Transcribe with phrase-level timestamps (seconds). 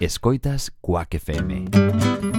[0.00, 1.66] Escoitas Cuac FM.
[1.70, 2.29] Cuac FM.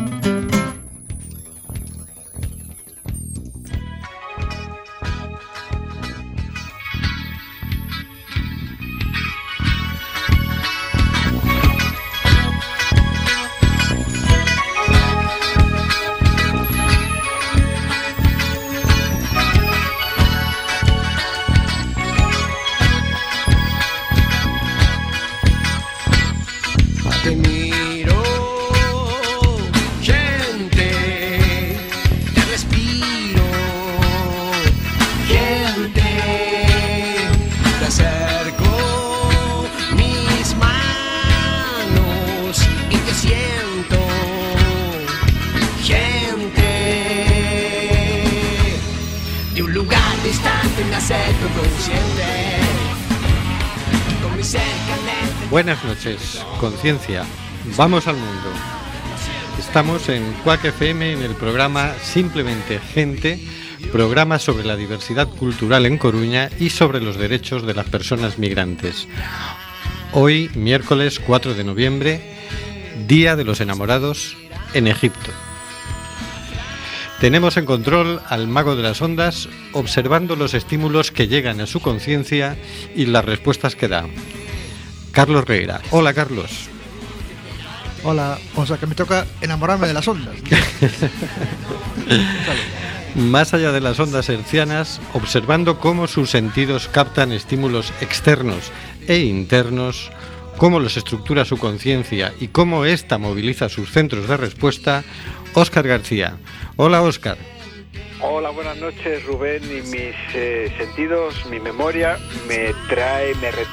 [56.81, 57.25] Conciencia.
[57.77, 58.49] Vamos al mundo.
[59.59, 63.39] Estamos en Cuac FM en el programa Simplemente Gente,
[63.91, 69.07] programa sobre la diversidad cultural en Coruña y sobre los derechos de las personas migrantes.
[70.13, 72.19] Hoy, miércoles 4 de noviembre,
[73.07, 74.35] Día de los Enamorados
[74.73, 75.29] en Egipto.
[77.19, 81.79] Tenemos en control al mago de las ondas observando los estímulos que llegan a su
[81.79, 82.57] conciencia
[82.95, 84.07] y las respuestas que da.
[85.11, 85.81] Carlos Reira.
[85.91, 86.70] Hola Carlos.
[88.03, 90.35] Hola, o sea que me toca enamorarme de las ondas.
[93.15, 98.71] Más allá de las ondas hercianas, observando cómo sus sentidos captan estímulos externos
[99.07, 100.09] e internos,
[100.57, 105.03] cómo los estructura su conciencia y cómo ésta moviliza sus centros de respuesta,
[105.53, 106.37] Óscar García.
[106.77, 107.37] Hola Óscar.
[108.21, 113.65] Hola, buenas noches Rubén y mis eh, sentidos, mi memoria me trae, me, re-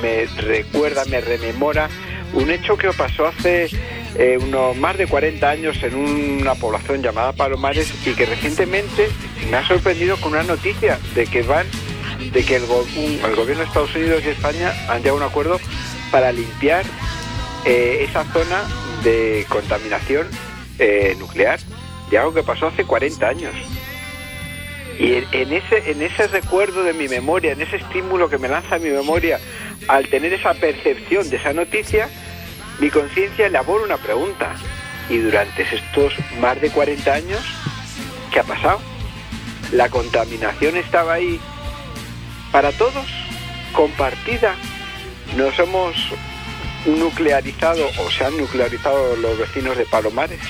[0.00, 1.88] me recuerda, me rememora
[2.32, 3.68] un hecho que pasó hace
[4.16, 9.08] eh, unos más de 40 años en una población llamada Palomares y que recientemente
[9.50, 11.66] me ha sorprendido con una noticia de que van,
[12.32, 15.60] de que el, gobierno de Estados Unidos y España han llegado a un acuerdo
[16.10, 16.84] para limpiar
[17.64, 18.62] eh, esa zona
[19.04, 20.26] de contaminación
[20.78, 21.60] eh, nuclear,
[22.10, 23.54] de algo que pasó hace 40 años.
[24.98, 28.80] Y en ese, en ese recuerdo de mi memoria, en ese estímulo que me lanza
[28.80, 29.38] mi memoria,
[29.88, 32.08] al tener esa percepción de esa noticia,
[32.78, 34.54] mi conciencia elabora una pregunta.
[35.10, 37.40] Y durante estos más de 40 años,
[38.32, 38.80] ¿qué ha pasado?
[39.72, 41.40] La contaminación estaba ahí
[42.52, 43.06] para todos,
[43.72, 44.54] compartida.
[45.36, 45.94] Nos hemos
[46.86, 50.40] nuclearizado o se han nuclearizado los vecinos de Palomares.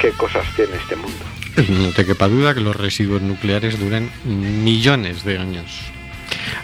[0.00, 1.24] ¿Qué cosas tiene este mundo?
[1.68, 5.90] No te quepa duda que los residuos nucleares duran millones de años.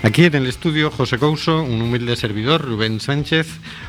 [0.03, 3.47] Aquí en el estudio José Couso, un humilde servidor, Rubén Sánchez,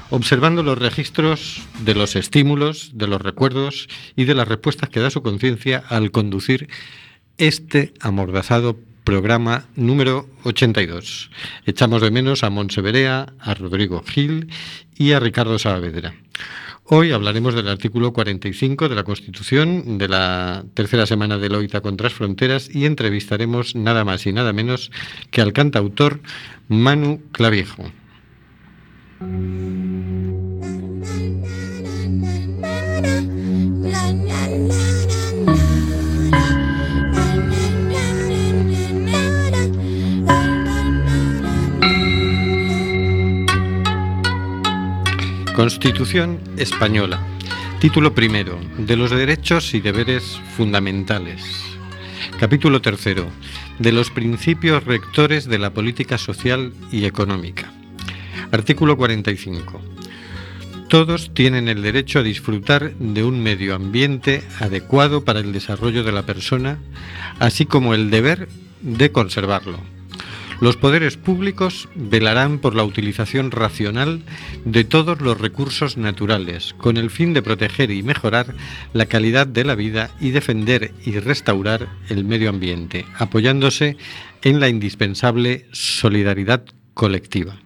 [0.09, 5.09] observando los registros de los estímulos, de los recuerdos y de las respuestas que da
[5.09, 6.69] su conciencia al conducir
[7.38, 11.29] este amordazado programa número 82.
[11.66, 14.50] Echamos de menos a Monseverea, a Rodrigo Gil
[14.97, 16.16] y a Ricardo Saavedra.
[16.88, 22.06] Hoy hablaremos del artículo 45 de la Constitución de la tercera semana de Loita contra
[22.06, 24.91] las Fronteras y entrevistaremos nada más y nada menos
[25.31, 26.19] que al cantautor
[26.68, 27.85] Manu Claviejo.
[45.66, 47.20] Constitución Española.
[47.80, 48.59] Título primero.
[48.78, 51.42] De los derechos y deberes fundamentales.
[52.40, 53.26] Capítulo tercero.
[53.80, 57.74] De los principios rectores de la política social y económica.
[58.52, 59.81] Artículo 45.
[60.88, 66.12] Todos tienen el derecho a disfrutar de un medio ambiente adecuado para el desarrollo de
[66.12, 66.78] la persona,
[67.40, 68.50] así como el deber
[68.81, 69.94] de conservarlo.
[70.62, 74.22] Los poderes públicos velarán por la utilización racional
[74.63, 78.56] de todos los recursos naturales, con el fin de proteger y mejorar
[78.94, 83.98] la calidad de la vida y defender y restaurar el medio ambiente, apoyándose
[84.44, 86.63] en la indispensable solidaridad
[86.94, 87.58] colectiva.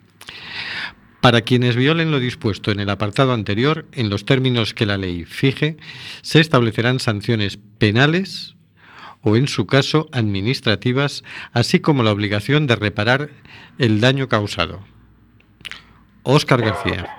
[1.22, 5.26] Para quienes violen lo dispuesto en el apartado anterior, en los términos que la ley
[5.26, 5.78] fije,
[6.22, 8.56] se establecerán sanciones penales
[9.22, 11.24] o, en su caso, administrativas,
[11.54, 13.30] así como la obligación de reparar
[13.78, 14.80] el daño causado.
[16.24, 17.16] Óscar García.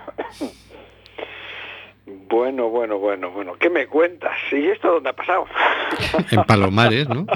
[2.06, 3.54] Bueno, bueno, bueno, bueno.
[3.58, 4.36] ¿Qué me cuentas?
[4.52, 5.46] ¿Y esto dónde ha pasado?
[6.30, 7.26] En Palomares, ¿no?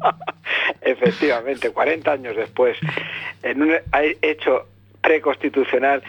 [0.80, 2.78] Efectivamente, 40 años después,
[3.42, 3.76] en un
[4.22, 4.66] hecho
[5.02, 6.02] preconstitucional,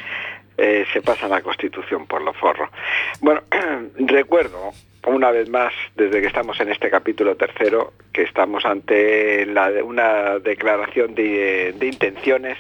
[0.58, 2.70] eh, se pasa la Constitución por los forros.
[3.20, 3.42] Bueno,
[4.00, 4.72] recuerdo
[5.06, 9.46] una vez más, desde que estamos en este capítulo tercero, que estamos ante
[9.84, 12.58] una declaración de, intenciones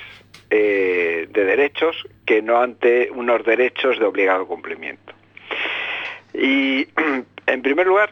[0.49, 1.95] eh, de derechos
[2.25, 5.13] que no ante unos derechos de obligado cumplimiento.
[6.33, 6.87] Y
[7.47, 8.11] en primer lugar,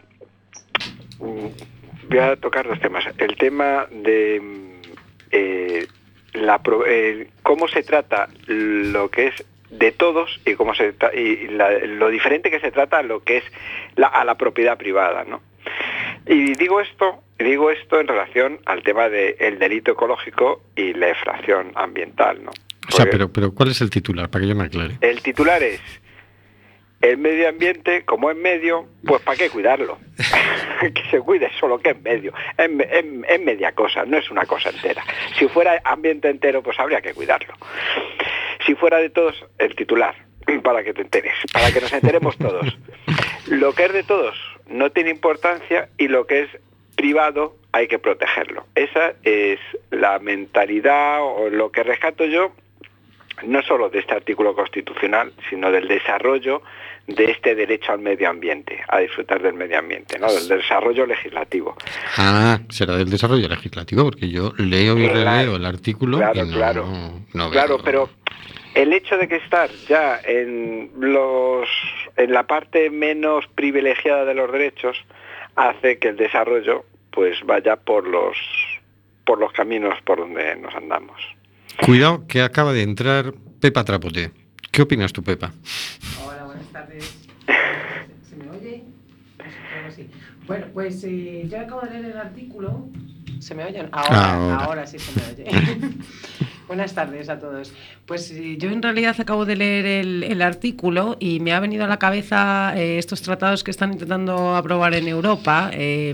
[1.19, 3.05] voy a tocar dos temas.
[3.17, 4.41] El tema de
[5.31, 5.87] eh,
[6.87, 9.45] eh, cómo se trata lo que es
[9.77, 13.43] de todos y cómo se y lo diferente que se trata a lo que es
[13.97, 15.41] a la propiedad privada, ¿no?
[16.25, 21.71] Y digo esto, digo esto en relación al tema del delito ecológico y la infracción
[21.75, 22.51] ambiental, ¿no?
[22.51, 24.29] o sea, pero, pero ¿cuál es el titular?
[24.29, 24.97] Para que yo me aclare.
[25.01, 25.81] El titular es
[27.03, 29.99] el medio ambiente, como es medio, pues ¿para qué cuidarlo?
[30.93, 32.33] que se cuide solo que es medio.
[32.57, 35.03] Es, media cosa, no es una cosa entera.
[35.37, 37.53] Si fuera ambiente entero, pues habría que cuidarlo.
[38.65, 40.15] Si fuera de todos, el titular,
[40.63, 42.77] para que te enteres, para que nos enteremos todos.
[43.47, 44.37] Lo que es de todos
[44.67, 46.49] no tiene importancia y lo que es
[46.95, 48.65] privado hay que protegerlo.
[48.75, 49.59] Esa es
[49.91, 52.53] la mentalidad o lo que rescato yo
[53.41, 56.61] no solo de este artículo constitucional, sino del desarrollo
[57.07, 60.31] de este derecho al medio ambiente, a disfrutar del medio ambiente, ¿no?
[60.31, 61.75] del desarrollo legislativo.
[62.17, 66.17] Ah, será del desarrollo legislativo, porque yo leo y releo el artículo.
[66.17, 66.87] Claro, claro.
[67.51, 68.09] claro, pero
[68.73, 71.67] el hecho de que estar ya en los
[72.15, 74.97] en la parte menos privilegiada de los derechos
[75.55, 78.37] hace que el desarrollo pues vaya por los
[79.25, 81.21] por los caminos por donde nos andamos.
[81.85, 84.31] Cuidado que acaba de entrar Pepa Trapote.
[84.71, 85.53] ¿Qué opinas tú, Pepa?
[88.27, 88.83] ¿Se me oye?
[90.47, 92.87] Bueno, pues eh, yo acabo de leer el artículo.
[93.39, 93.89] ¿Se me oyen?
[93.91, 94.87] Ahora, ahora.
[94.87, 95.67] sí se me oye.
[96.67, 97.73] Buenas tardes a todos.
[98.05, 101.87] Pues eh, yo en realidad acabo de leer el, artículo y me ha venido a
[101.87, 105.71] la cabeza eh, estos tratados que están intentando aprobar en Europa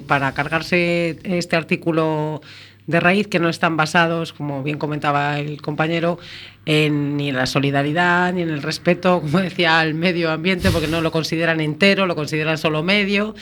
[0.07, 2.41] para cargarse este artículo
[2.89, 6.17] de raíz que no están basados, como bien comentaba el compañero,
[6.65, 10.87] en, ni en la solidaridad, ni en el respeto, como decía, al medio ambiente, porque
[10.87, 13.35] no lo consideran entero, lo consideran solo medio,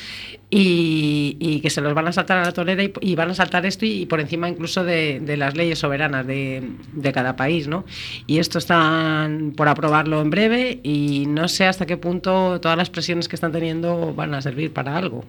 [0.49, 3.85] y, que se los van a saltar a la tolera y, van a saltar esto
[3.85, 7.69] y, por encima incluso de, las leyes soberanas de, de, cada país.
[7.69, 7.85] ¿no?
[8.27, 12.89] Y esto están por aprobarlo en breve y no sé hasta qué punto todas las
[12.89, 15.23] presiones que están teniendo van a servir para algo.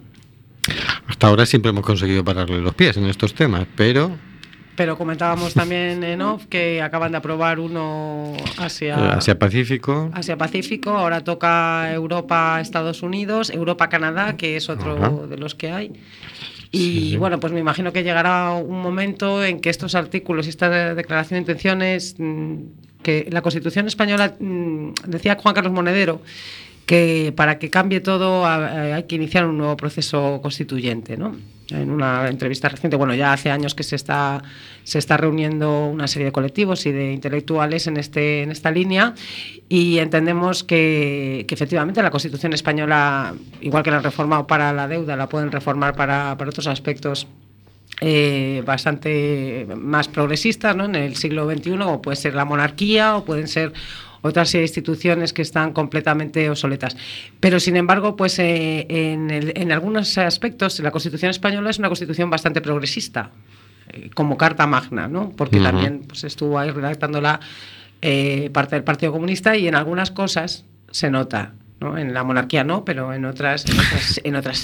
[1.08, 4.10] Hasta ahora siempre hemos conseguido pararle los pies en estos temas, pero...
[4.76, 8.94] Pero comentábamos también en off que acaban de aprobar uno hacia...
[8.94, 10.10] Eh, Asia Pacífico.
[10.12, 15.72] Asia Pacífico, ahora toca Europa, Estados Unidos, Europa, Canadá, que es otro de los que
[15.72, 15.92] hay.
[16.70, 20.94] Y bueno, pues me imagino que llegará un momento en que estos artículos y esta
[20.94, 22.54] declaración de intenciones, mm,
[23.02, 26.20] que la Constitución española, mm, decía Juan Carlos Monedero,
[26.88, 31.36] que para que cambie todo hay que iniciar un nuevo proceso constituyente, ¿no?
[31.68, 34.42] En una entrevista reciente, bueno, ya hace años que se está,
[34.84, 39.12] se está reuniendo una serie de colectivos y de intelectuales en, este, en esta línea
[39.68, 45.14] y entendemos que, efectivamente la Constitución española, igual que la han reformado para la deuda,
[45.14, 47.26] la pueden reformar para, otros aspectos
[48.00, 50.86] eh, bastante más progresistas ¿no?
[50.86, 53.74] en el siglo XXI, o puede ser la monarquía, o pueden ser
[54.22, 56.96] otras instituciones que están completamente obsoletas.
[57.40, 62.60] Pero, sin embargo, pues eh, en, algunos aspectos la Constitución española es una Constitución bastante
[62.60, 63.30] progresista,
[63.88, 65.30] eh, como Carta Magna, ¿no?
[65.30, 67.40] porque también pues, estuvo ahí redactándola
[68.00, 72.84] eh, parte del Partido Comunista y en algunas cosas se nota en la monarquía no,
[72.84, 73.64] pero en otras,
[74.24, 74.58] en otras,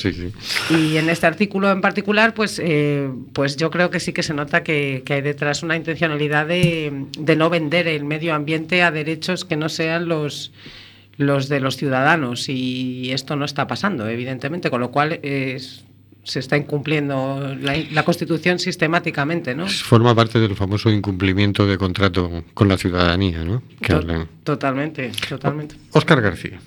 [0.00, 0.32] sí.
[0.70, 4.34] Y en este artículo en particular, pues, eh, pues yo creo que sí que se
[4.34, 9.44] nota que, hay detrás una intencionalidad de, de, no vender el medio ambiente a derechos
[9.44, 10.52] que no sean los,
[11.16, 12.48] los de los ciudadanos.
[12.48, 15.84] Y esto no está pasando, evidentemente, con lo cual es
[16.30, 19.66] se está incumpliendo la, Constitución sistemáticamente, ¿no?
[19.66, 23.62] Forma parte del famoso incumplimiento de contrato con la ciudadanía, ¿no?
[24.44, 25.74] Totalmente, totalmente.
[25.92, 26.60] Óscar García.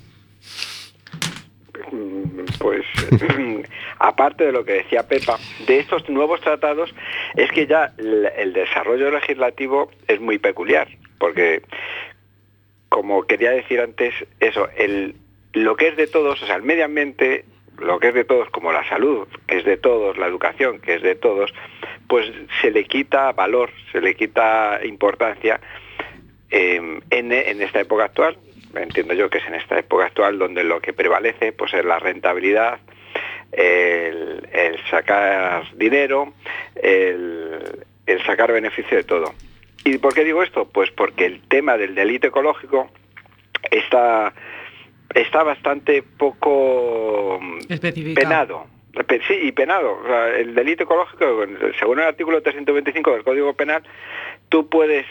[2.59, 2.85] Pues
[3.99, 6.93] aparte de lo que decía Pepa, de estos nuevos tratados
[7.35, 11.63] es que ya el desarrollo legislativo es muy peculiar, porque
[12.89, 15.15] como quería decir antes, eso, el,
[15.53, 17.45] lo que es de todos, o sea, el medio ambiente
[17.79, 20.95] lo que es de todos, como la salud, que es de todos, la educación, que
[20.95, 21.53] es de todos,
[22.07, 25.59] pues se le quita valor, se le quita importancia
[26.49, 28.37] em, en, esta época actual.
[28.75, 31.99] Entiendo yo que es en esta época actual donde lo que prevalece pues es la
[31.99, 32.79] rentabilidad,
[33.51, 34.41] el,
[34.89, 36.33] sacar dinero,
[36.75, 39.33] el, el sacar beneficio de todo.
[39.85, 40.65] ¿Y por qué digo esto?
[40.65, 42.89] Pues porque el tema del delito ecológico
[43.69, 44.33] está,
[45.13, 48.15] está bastante poco Especificado.
[48.29, 48.67] penado.
[49.07, 49.99] Pe- Sí, y penado.
[50.03, 51.25] O sea, el delito ecológico,
[51.79, 53.81] según el artículo 325 del Código Penal,
[54.49, 55.05] tú puedes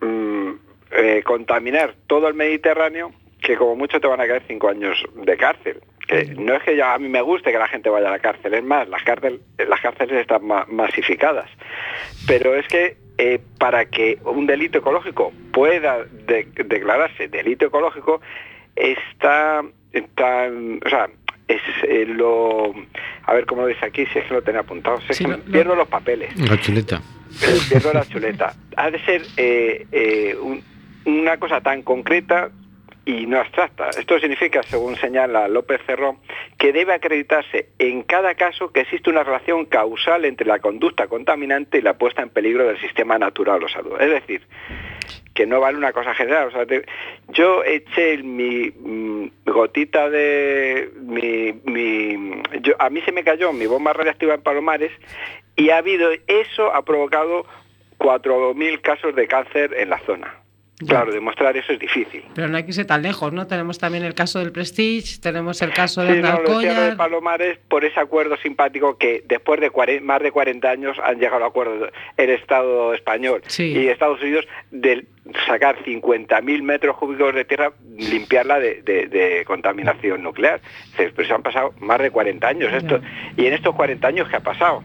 [0.00, 0.50] mm,
[0.92, 5.36] eh, contaminar todo el Mediterráneo que como mucho te van a caer cinco años de
[5.36, 5.80] cárcel.
[6.06, 8.18] Que no es que ya a mí me guste que la gente vaya a la
[8.18, 11.50] cárcel, es más, las, cárcel, las cárceles están ma- masificadas.
[12.26, 18.20] Pero es que eh, para que un delito ecológico pueda de- declararse delito ecológico,
[18.76, 19.62] está,
[19.92, 20.48] está
[20.84, 21.08] o sea,
[21.48, 22.74] es eh, lo...
[23.26, 25.00] A ver cómo lo dice aquí, si es que lo tenía apuntado.
[25.02, 26.34] Si es Sí, que lo- lo- pierdo los papeles.
[26.48, 27.00] La chuleta.
[27.68, 28.54] Pierdo la chuleta.
[28.76, 30.62] Ha de ser eh, eh, un-
[31.06, 32.50] una cosa tan concreta
[33.06, 33.90] y no abstracta.
[33.90, 36.16] Esto significa, según señala López Cerrón,
[36.56, 41.76] que debe acreditarse en cada caso que existe una relación causal entre la conducta contaminante
[41.78, 44.00] y la puesta en peligro del sistema natural o salud.
[44.00, 44.40] Es decir,
[45.34, 46.50] que no vale una cosa general.
[47.28, 50.90] Yo eché mi mm, gotita de...
[51.02, 52.42] Mi,
[52.78, 54.92] a mí se me cayó mi bomba radiactiva en Palomares
[55.56, 56.10] y ha habido...
[56.26, 57.46] Eso ha provocado
[57.98, 60.43] 4.000 casos de cáncer en la zona.
[60.88, 62.24] Claro, demostrar eso es difícil.
[62.34, 63.46] Pero no hay que irse tan lejos, ¿no?
[63.46, 66.96] Tenemos también el caso del Prestige, tenemos el caso Sí, del no, lo de.
[66.96, 71.46] Palomares por ese acuerdo simpático que después de más de 40 años han llegado a
[71.48, 73.72] acuerdo el Estado español Sí.
[73.72, 75.04] y Estados Unidos de
[75.46, 80.60] sacar 50.000 metros cúbicos de tierra, limpiarla de, de- de contaminación nuclear.
[80.90, 82.72] Dices, Pero se han pasado más de 40 años.
[82.72, 83.00] Esto,
[83.36, 84.82] y en estos 40 años, ¿qué ha pasado?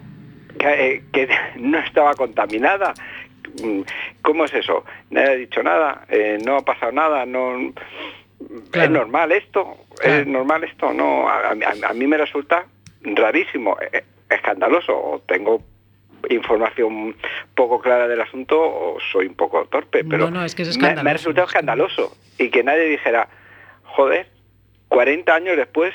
[0.60, 1.28] Que, eh, que
[1.58, 2.94] no estaba contaminada.
[3.64, 3.82] Mm,
[4.22, 4.84] ¿Cómo es eso?
[5.10, 7.74] Nadie ha dicho nada, eh, no ha pasado nada, no...
[8.74, 9.76] ¿Es normal esto?
[10.00, 10.22] Claro.
[10.22, 10.94] ¿Es normal esto?
[10.94, 12.66] No, a, a- a mí me resulta
[13.02, 15.62] rarísimo, eh, escandaloso, o tengo
[16.30, 17.16] información
[17.56, 20.78] poco clara del asunto o soy un poco torpe, No, pero no, es que es
[20.78, 23.28] me- me, ha resultado escandaloso y que nadie dijera,
[23.84, 24.28] joder,
[24.90, 25.94] 40 años después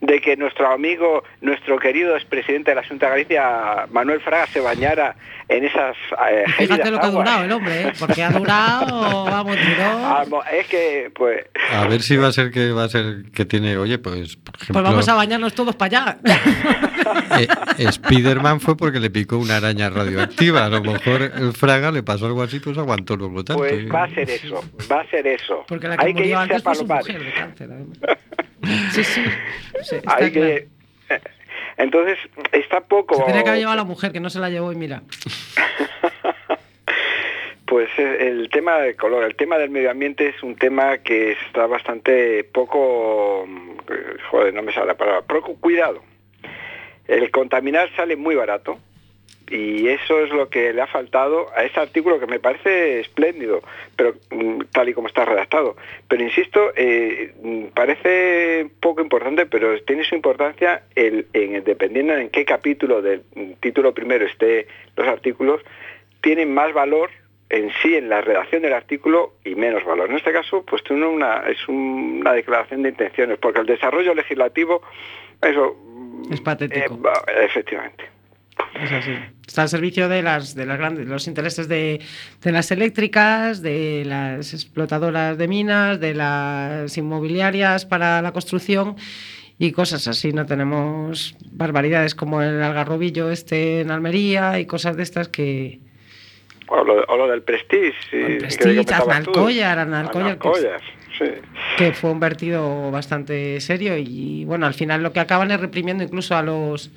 [0.00, 4.60] de que nuestro amigo, nuestro querido expresidente de la Junta de Galicia, Manuel Fraga, se
[4.60, 5.16] bañara
[5.48, 5.96] en esas
[6.30, 7.92] eh, Fíjate lo que ha durado el hombre, ¿eh?
[7.98, 10.42] Porque ha durado, vamos, duró.
[10.52, 13.76] es que, pues, A ver si va a ser que va a ser que tiene,
[13.76, 16.18] oye, pues por ejemplo, Pues vamos a bañarnos todos para allá.
[17.78, 20.66] eh, Spiderman fue porque le picó una araña radioactiva.
[20.66, 23.62] A lo mejor el Fraga le pasó algo así, pues aguantó luego tanto.
[23.62, 25.64] pues va a ser eso, va a ser eso.
[25.66, 27.06] Porque la que Hay que a fue su Palomares.
[27.08, 27.98] mujer de cáncer, además.
[28.92, 29.24] Sí, sí.
[29.82, 30.48] sí, está Hay claro.
[30.48, 30.68] que...
[31.76, 32.18] Entonces,
[32.52, 33.16] está poco...
[33.16, 35.02] Se tenía que haber llevado a la mujer, que no se la llevó y mira.
[37.68, 41.32] Pues eh, el tema del color, el tema del medio ambiente es un tema que
[41.32, 46.02] está bastante poco, mm, eh, joder, no me sale la palabra, poco cuidado.
[47.06, 48.78] El contaminar sale muy barato
[49.50, 53.62] y eso es lo que le ha faltado a ese artículo que me parece espléndido,
[53.96, 55.76] pero mm, tal y como está redactado.
[56.08, 62.30] Pero insisto, eh, mm, parece poco importante, pero tiene su importancia el, en, dependiendo en
[62.30, 65.60] qué capítulo del mm, título primero esté los artículos,
[66.20, 67.10] tienen más valor
[67.50, 70.10] en sí en la redacción del artículo y menos valor.
[70.10, 74.12] En este caso, pues tiene una, es un- una declaración de intenciones, porque el desarrollo
[74.14, 74.82] legislativo,
[75.40, 75.74] eso...
[76.30, 76.94] Es patético.
[76.94, 78.04] eh, va- efectivamente.
[78.80, 79.12] Es así.
[79.46, 82.00] Está al servicio de las de las grandes de los intereses de,
[82.42, 88.96] de las eléctricas, de las explotadoras de minas, de las inmobiliarias para la construcción
[89.58, 90.32] y cosas así.
[90.32, 95.80] No tenemos barbaridades como el algarrobillo este en Almería y cosas de estas que
[96.68, 97.94] O lo, o lo del Prestige.
[98.12, 98.94] El Prestige.
[98.94, 100.80] Arnalcollar, Arnalcollar, que Arnalcollar,
[101.18, 101.24] sí.
[101.76, 106.04] que fue un vertido bastante serio y bueno, al final lo que acaban es reprimiendo
[106.04, 106.92] incluso a los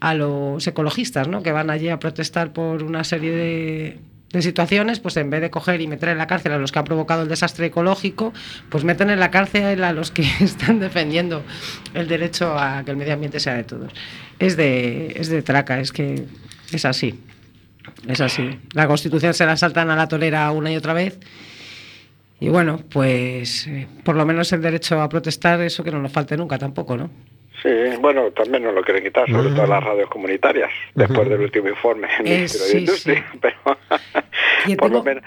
[0.00, 1.42] a los ecologistas, ¿no?
[1.42, 3.98] Que van allí a protestar por una serie de,
[4.42, 6.84] situaciones, pues en vez de coger y meter en la cárcel a los que han
[6.84, 8.32] provocado el desastre ecológico,
[8.68, 11.44] pues meten en la cárcel a los que están defendiendo
[11.94, 13.92] el derecho a que el medio ambiente sea de todos.
[14.40, 16.24] Es de, es de traca, es que
[16.72, 17.20] es así.
[18.08, 18.58] Es así.
[18.72, 21.18] La Constitución se la saltan a la tolera una y otra vez.
[22.40, 26.12] Y bueno, pues eh, por lo menos el derecho a protestar, eso que no nos
[26.12, 27.10] falte nunca tampoco, ¿no?
[27.64, 31.70] Sí, bueno, también nos lo quieren quitar, sobre todo las radios comunitarias, después del último
[31.70, 33.26] informe del Eh, Ministerio de Industria.
[33.32, 33.38] sí.
[33.40, 33.56] Pero,
[34.78, 35.24] por lo tengo- menos,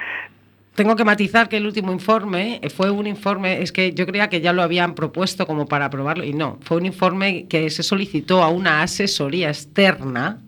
[0.76, 4.30] Tengo que matizar que el último informe eh, fue un informe, es que yo creía
[4.30, 7.82] que ya lo habían propuesto como para aprobarlo, y no, fue un informe que se
[7.82, 10.40] solicitó a una asesoría externa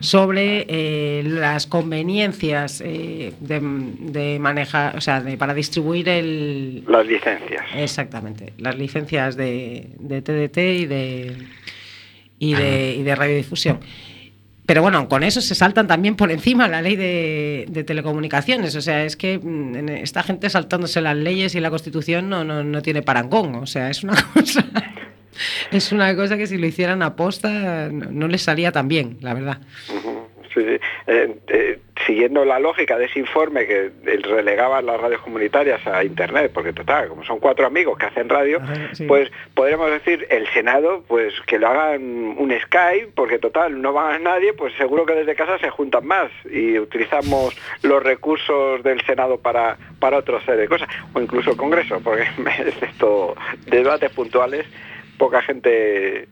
[0.00, 7.06] sobre eh, las conveniencias eh, de, de manejar, o sea, de, para distribuir el, las
[7.06, 7.62] licencias.
[7.74, 11.36] Exactamente, las licencias de, de TDT y de,
[12.38, 13.80] y de, y de radiodifusión.
[14.64, 18.76] Pero bueno, con eso se saltan también por encima la ley de, de telecomunicaciones.
[18.76, 22.62] O sea, es que mm, esta gente saltándose las leyes y la constitución no, no,
[22.62, 23.56] no tiene parangón.
[23.56, 24.64] O sea, es una cosa.
[25.70, 29.34] Es una cosa que si lo hicieran a posta no les salía tan bien, la
[29.34, 29.58] verdad.
[29.86, 30.78] Sí, sí.
[31.06, 33.90] Eh, eh, siguiendo la lógica de ese informe que
[34.22, 38.60] relegaba las radios comunitarias a Internet, porque total, como son cuatro amigos que hacen radio,
[38.92, 39.04] Sí.
[39.06, 42.02] pues podremos decir el Senado, pues que lo hagan
[42.36, 46.04] un Skype, porque total, no van a nadie, pues seguro que desde casa se juntan
[46.06, 51.52] más y utilizamos los recursos del Senado para, para otra serie de cosas, o incluso
[51.52, 52.26] el Congreso, porque
[52.82, 53.36] esto,
[53.66, 54.66] debates puntuales,
[55.22, 56.26] poca gente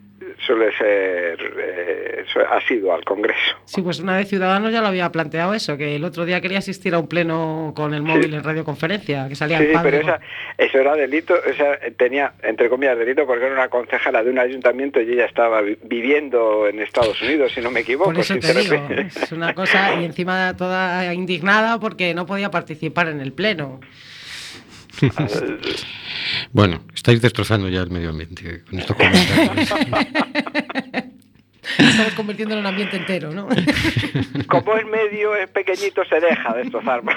[0.45, 3.57] suele ser eh, asiduo al Congreso.
[3.67, 6.59] Sí, pues una vez Ciudadanos ya lo había planteado eso, que el otro día quería
[6.59, 10.21] asistir a un pleno con el móvil en radioconferencia, que salía Sí, el pero esa,
[10.59, 14.39] eso era delito, o sea, tenía, entre comillas, delito porque era una concejala de un
[14.41, 18.11] ayuntamiento y ella estaba vi- viviendo en Estados Unidos, si no me equivoco.
[18.11, 23.09] Por eso te digo, es una cosa y encima toda indignada porque no podía participar
[23.09, 23.81] en el pleno.
[26.52, 29.71] Bueno, estáis destrozando ya el medio ambiente con estos comentarios.
[31.78, 33.47] Estamos convirtiendo en un ambiente entero, ¿no?
[34.49, 37.02] Como el medio es pequeñito, se deja destrozar.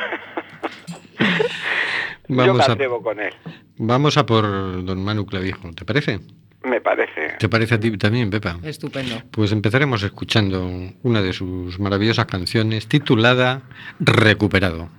[2.28, 3.34] Yo Vamos me a, atrevo con él,
[3.78, 6.22] vamos a por don Manu Clavijo, ¿te parece?
[6.64, 7.36] me parece.
[7.38, 8.58] ¿Te parece a ti también, Pepa?
[8.64, 9.22] Estupendo.
[9.32, 10.66] Pues empezaremos escuchando
[11.04, 13.64] una de sus maravillosas canciones titulada
[14.00, 14.90] Recuperado.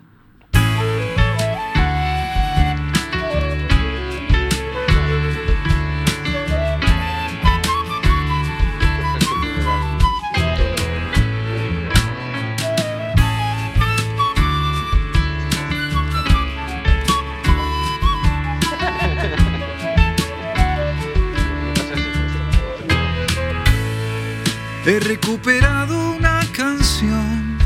[24.87, 27.57] He recuperado una canción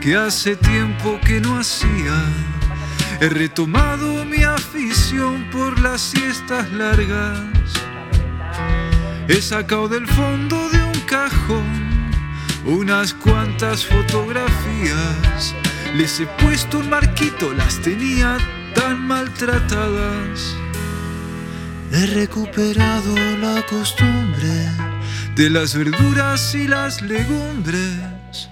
[0.00, 2.14] que hace tiempo que no hacía.
[3.20, 7.40] He retomado mi afición por las siestas largas.
[9.26, 11.90] He sacado del fondo de un cajón
[12.64, 15.56] unas cuantas fotografías.
[15.96, 18.38] Les he puesto un marquito, las tenía
[18.76, 20.54] tan maltratadas.
[21.90, 24.89] He recuperado la costumbre
[25.40, 28.50] de las verduras y las legumbres.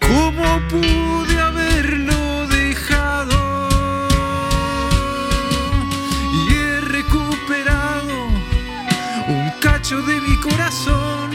[0.00, 3.68] ¿Cómo pude haberlo dejado?
[6.34, 8.26] Y he recuperado
[9.28, 11.30] un cacho de mi corazón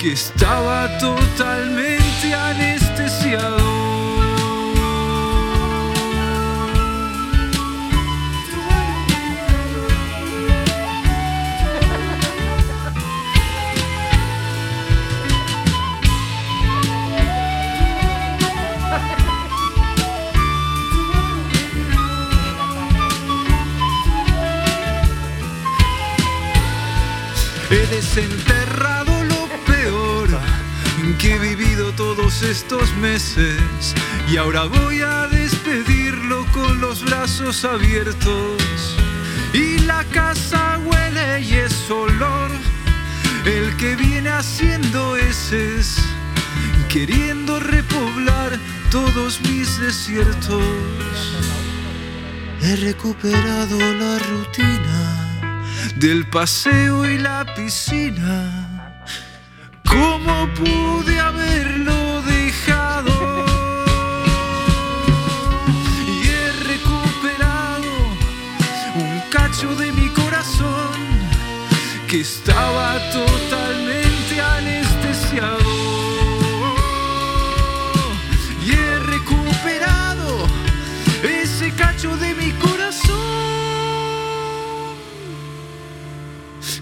[0.00, 3.77] que estaba totalmente anestesiado.
[32.42, 33.94] Estos meses
[34.30, 38.96] y ahora voy a despedirlo con los brazos abiertos.
[39.52, 42.50] Y la casa huele y es olor
[43.44, 45.96] el que viene haciendo heces,
[46.88, 48.58] queriendo repoblar
[48.90, 50.62] todos mis desiertos.
[52.60, 55.58] He recuperado la rutina
[55.96, 59.04] del paseo y la piscina.
[59.84, 61.77] ¿Cómo pude haberlo
[72.08, 75.58] que estaba totalmente anestesiado.
[78.64, 80.46] Y he recuperado
[81.22, 83.14] ese cacho de mi corazón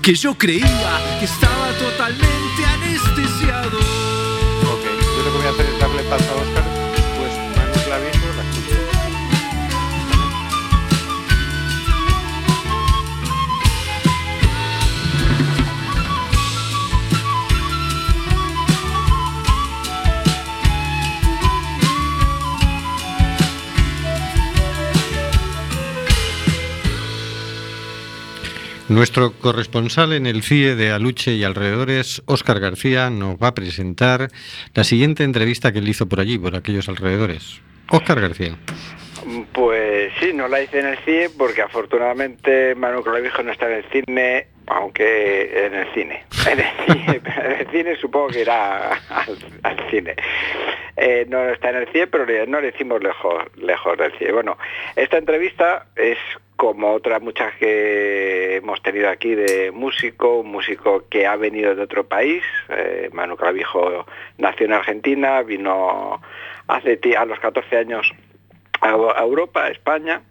[0.01, 3.79] que yo creía que estaba totalmente anestesiado.
[3.79, 6.66] Ok, yo lo que voy a hacer es darle paso a Oscar,
[28.89, 34.29] Nuestro corresponsal en el CIE de Aluche y alrededores, Óscar García, nos va a presentar
[34.75, 37.61] la siguiente entrevista que él hizo por allí, por aquellos alrededores.
[37.91, 38.57] Óscar García.
[39.53, 43.79] Pues sí, no la hice en el CIE porque afortunadamente Manu Clavijo no está en
[43.79, 46.25] el cine aunque en el cine.
[46.51, 46.61] En
[47.61, 48.93] el cine, supongo que irá
[49.63, 50.15] al, cine.
[50.97, 54.33] Eh, no está en el cine, pero no le hicimos lejos, lejos del cine.
[54.33, 54.59] Bueno,
[54.95, 56.19] esta entrevista es
[56.57, 61.83] como otras muchas que hemos tenido aquí de músico, un músico que ha venido de
[61.83, 62.43] otro país.
[62.71, 64.07] Eh, Manu Clavijo
[64.39, 66.21] nació en Argentina, vino
[66.67, 68.11] hace a los 14 años
[68.81, 70.23] a, a Europa, a España,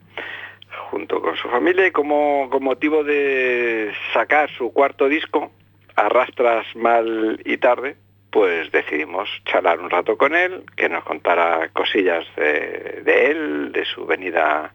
[0.95, 5.51] junto con su familia y como con motivo de sacar su cuarto disco,
[5.97, 7.97] Arrastras mal y tarde,
[8.31, 13.83] pues decidimos charlar un rato con él, que nos contara cosillas de, de él, de
[13.83, 14.73] su venida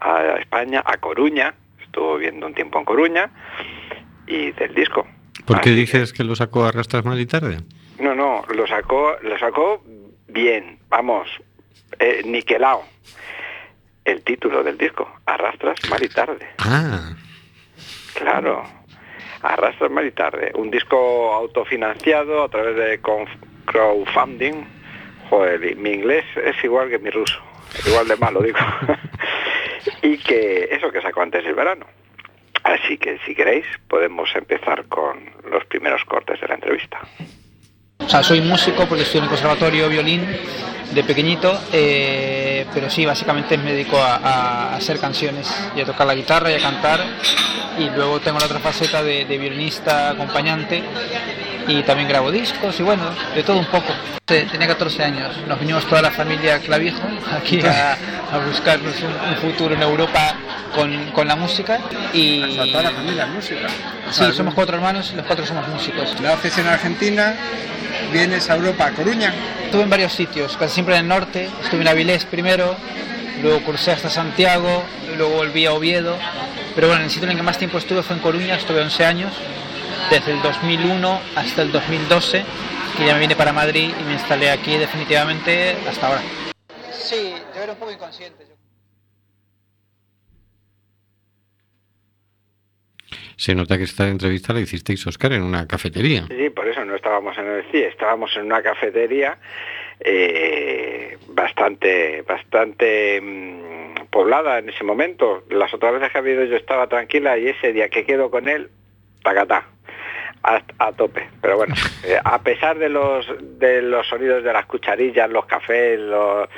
[0.00, 3.30] a España, a Coruña, estuvo viviendo un tiempo en Coruña,
[4.26, 5.06] y del disco.
[5.44, 7.58] ¿Por qué Así dices que lo sacó a rastras mal y tarde?
[7.98, 9.84] no, no, lo sacó, lo sacó
[10.26, 11.28] bien, vamos,
[11.98, 12.94] eh, niquelado.
[14.04, 16.46] El título del disco, Arrastras mal y tarde.
[16.58, 17.14] Ah,
[18.14, 18.64] Claro,
[19.42, 20.52] Arrastras mal y tarde.
[20.54, 23.00] Un disco autofinanciado a través de
[23.66, 24.64] crowdfunding.
[25.30, 27.40] Joder, y mi inglés es igual que mi ruso,
[27.86, 28.58] igual de malo digo.
[30.02, 31.86] y que eso que sacó antes del verano.
[32.62, 35.18] Así que si queréis podemos empezar con
[35.50, 37.00] los primeros cortes de la entrevista.
[37.98, 40.26] O sea, soy músico porque estoy en el conservatorio violín
[40.94, 46.06] de pequeñito, eh, pero sí, básicamente me dedico a, a- hacer canciones y a tocar
[46.06, 47.00] la guitarra y a cantar.
[47.78, 50.82] Y luego tengo la otra faceta de, de violinista acompañante
[51.66, 53.02] y también grabo discos y bueno,
[53.34, 53.92] de todo un poco.
[54.24, 57.02] Tenía 14 años, nos vinimos toda la familia Clavijo
[57.36, 57.92] aquí a,
[58.32, 60.34] a buscarnos un, un futuro en Europa
[60.74, 61.78] con, con la música
[62.12, 62.70] y...
[62.70, 63.66] toda la familia música.
[64.10, 66.18] Sí, somos cuatro hermanos y los cuatro somos músicos.
[66.20, 67.34] Lo haces en Argentina,
[68.12, 69.34] vienes a Europa, a Coruña.
[69.64, 71.48] Estuve en varios sitios, casi siempre en el norte.
[71.62, 72.76] Estuve en Avilés primero,
[73.42, 76.16] luego crucé hasta Santiago, y luego volví a Oviedo.
[76.74, 79.04] Pero bueno, el sitio en el que más tiempo estuve fue en Coruña, estuve 11
[79.04, 79.32] años,
[80.10, 82.44] desde el 2001 hasta el 2012,
[82.96, 86.22] que ya me vine para Madrid y me instalé aquí definitivamente hasta ahora.
[86.92, 88.53] Sí, yo era un poco inconsciente.
[93.36, 96.26] Se nota que esta entrevista la hicisteis, Oscar, en una cafetería.
[96.28, 99.38] Sí, por eso no estábamos en el CIE, estábamos en una cafetería
[100.00, 105.44] eh, bastante, bastante mm, poblada en ese momento.
[105.50, 108.48] Las otras veces que ha habido yo estaba tranquila y ese día que quedo con
[108.48, 108.70] él,
[109.22, 109.66] tacatá,
[110.42, 111.28] a, a tope.
[111.40, 113.26] Pero bueno, eh, a pesar de los,
[113.58, 116.48] de los sonidos de las cucharillas, los cafés, los,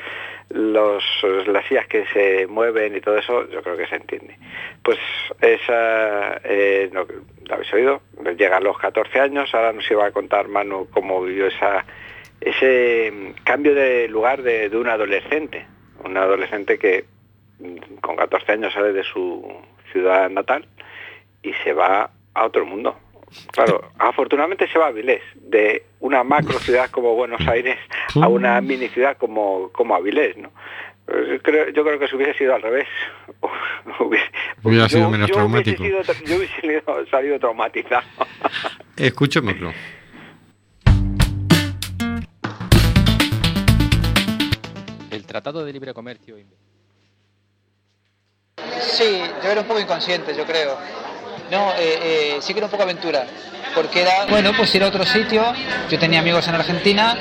[0.50, 1.04] los,
[1.46, 4.38] las sillas que se mueven y todo eso, yo creo que se entiende.
[4.82, 4.98] Pues
[5.40, 7.06] esa, eh, no,
[7.44, 8.02] ¿lo habéis oído?
[8.36, 11.84] Llega a los 14 años, ahora nos iba a contar Manu cómo vivió esa,
[12.40, 15.66] ese mm, cambio de lugar de, de un adolescente,
[16.04, 17.04] un adolescente que
[17.58, 19.52] mm, con 14 años sale de su
[19.92, 20.66] ciudad natal
[21.42, 22.96] y se va a otro mundo.
[23.52, 27.78] Claro, afortunadamente se va a Avilés, de una macro ciudad como Buenos Aires
[28.20, 30.50] a una mini ciudad como, como Avilés, ¿no?
[31.06, 32.88] Pues Yo creo, yo creo que si hubiese sido al revés,
[34.00, 34.26] hubiese,
[34.62, 35.84] Hubiera sido yo- menos yo hubiese traumático.
[35.84, 38.02] sido yo hubiese salido, salido traumatizado.
[38.96, 39.72] Escúchamelo.
[45.10, 46.36] El Tratado de Libre Comercio.
[48.80, 50.76] Sí, yo era un poco inconsciente, yo creo.
[51.50, 53.24] No, eh, eh, sí que era un poco aventura,
[53.74, 55.44] porque era, bueno, pues ir a otro sitio,
[55.88, 57.16] yo tenía amigos en Argentina,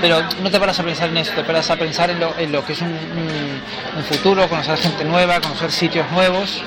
[0.00, 2.52] pero no te paras a pensar en esto, te paras a pensar en lo, en
[2.52, 6.62] lo que es un, un- futuro, conocer gente nueva, conocer sitios nuevos.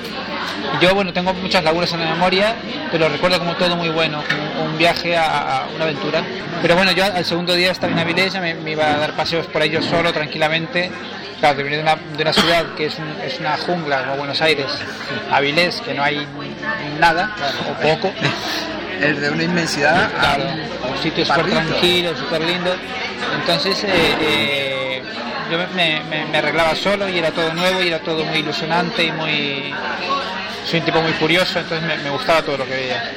[0.81, 2.55] Yo, bueno, tengo muchas lagunas en la memoria,
[2.91, 6.21] pero recuerdo como todo muy bueno, como un viaje a, una aventura.
[6.61, 9.45] Pero bueno, yo al segundo día estaba en Avilés, me, me iba a dar paseos
[9.47, 10.91] por ahí solo, tranquilamente.
[11.39, 14.17] Claro, de venir de una, de una ciudad que es, un- es una jungla como
[14.17, 14.65] Buenos Aires,
[15.31, 16.27] Avilés, que no hay
[16.99, 17.31] nada,
[17.69, 18.13] o poco.
[19.01, 22.75] Es de una inmensidad a Claro, un un sitio súper tranquilo, súper lindo.
[23.39, 23.87] Entonces eh,
[24.21, 25.03] eh,
[25.49, 28.39] yo me, me- me- me arreglaba solo y era todo nuevo y era todo muy
[28.39, 29.73] ilusionante y muy...
[30.65, 33.11] Soy un tipo muy curioso, entonces me, me gustaba todo lo que veía.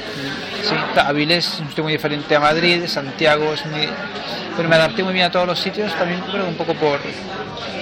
[0.63, 3.87] Sí, Avilés es un sitio muy diferente a Madrid, Santiago es muy...
[4.55, 6.99] Pero me adapté muy bien a todos los sitios, también creo un poco por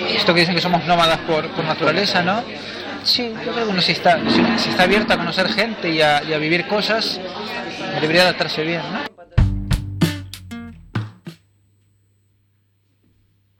[0.09, 2.43] esto que dicen que somos nómadas por, por naturaleza, ¿no?
[3.03, 6.01] Sí, yo creo que uno si está, si, si está abierto a conocer gente y
[6.01, 7.19] a, y a vivir cosas,
[7.99, 9.01] debería adaptarse bien, ¿no?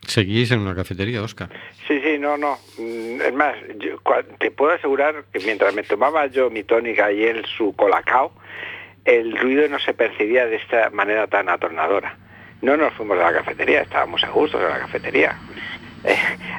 [0.08, 1.50] Seguís en una cafetería, Oscar.
[1.88, 2.58] Sí, sí, no, no.
[2.78, 3.98] Mm, Es más, yo
[4.40, 8.34] te puedo asegurar que mientras me tomaba yo mi tónica y él su colacao,
[9.06, 12.18] el ruido no se percibía de esta manera tan atornadora.
[12.62, 15.38] No nos fuimos de la cafetería, estábamos a gusto de la cafetería.
[16.04, 16.18] Eh,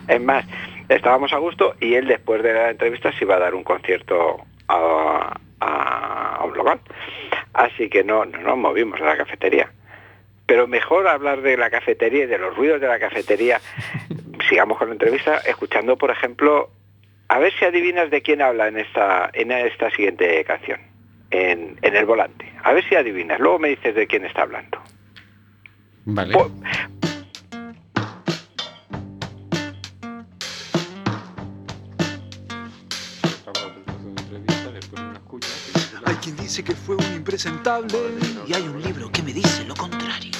[0.09, 0.45] es más,
[0.89, 4.39] estábamos a gusto y él después de la entrevista se iba a dar un concierto
[4.69, 6.81] a, a a un local.
[7.55, 9.71] Así que no, no nos movimos a la cafetería.
[10.47, 13.61] Pero mejor hablar de la cafetería y de los ruidos de la cafetería.
[14.49, 16.71] Sigamos con la entrevista, escuchando, por ejemplo,
[17.29, 20.81] a ver si adivinas de quién habla en esta, en esta siguiente canción,
[21.33, 22.53] en, en el volante.
[22.62, 23.40] A ver si adivinas.
[23.40, 24.79] Luego me dices de quién está hablando.
[26.05, 26.33] Vale.
[26.33, 26.51] Po-
[36.05, 37.99] Hay quien dice que fue un impresentable
[38.47, 40.33] y hay un libro que me dice lo contrario.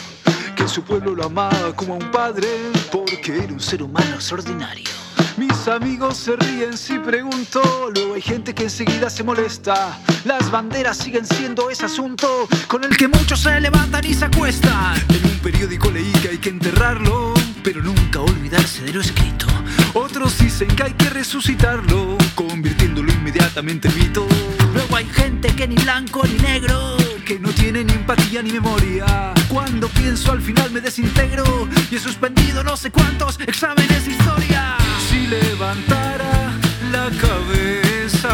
[0.57, 2.49] Que su pueblo lo amaba como a un padre
[2.91, 4.91] porque era un ser humano extraordinario.
[5.37, 9.99] Mis amigos se ríen si pregunto, luego hay gente que enseguida se molesta.
[10.25, 14.97] Las banderas siguen siendo ese asunto con el que muchos se levantan y se acuestan.
[15.09, 19.47] En un periódico leí que hay que enterrarlo, pero nunca olvidarse de lo escrito.
[19.95, 24.27] Otros dicen que hay que resucitarlo, convirtiéndolo inmediatamente en mito.
[24.73, 26.97] Luego hay gente que ni blanco ni negro,
[27.27, 29.35] que no tiene ni empatía ni memoria.
[29.53, 34.79] Cuando pienso al final me desintegro y he suspendido no sé cuántos exámenes de historia.
[35.11, 36.53] Si levantara
[36.91, 38.31] la cabeza,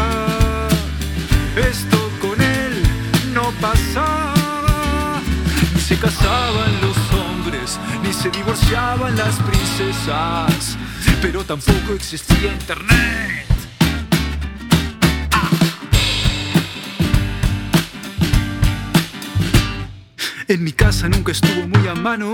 [1.57, 2.83] esto con él
[3.33, 5.19] no pasaba.
[5.75, 10.77] Ni se casaban los hombres, ni se divorciaban las princesas,
[11.21, 13.58] pero tampoco existía internet.
[20.49, 22.33] En mi casa nunca estuvo muy a mano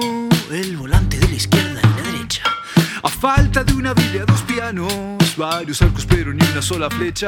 [0.50, 2.44] el volante de la izquierda y la derecha.
[3.04, 7.28] A falta de una Biblia, dos pianos, varios arcos, pero ni una sola flecha.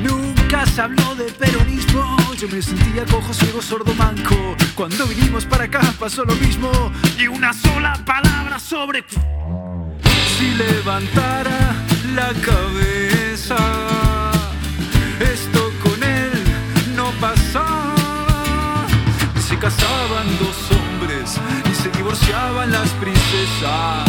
[0.00, 2.16] Nunca se habló de peronismo.
[2.38, 4.54] Yo me sentía cojo, ciego, sordo, manco.
[4.76, 6.70] Cuando vinimos para acá pasó lo mismo.
[7.18, 9.04] Y una sola palabra sobre.
[10.38, 11.74] Si levantara
[12.14, 13.56] la cabeza,
[19.60, 24.08] casaban dos hombres, ni se divorciaban las princesas,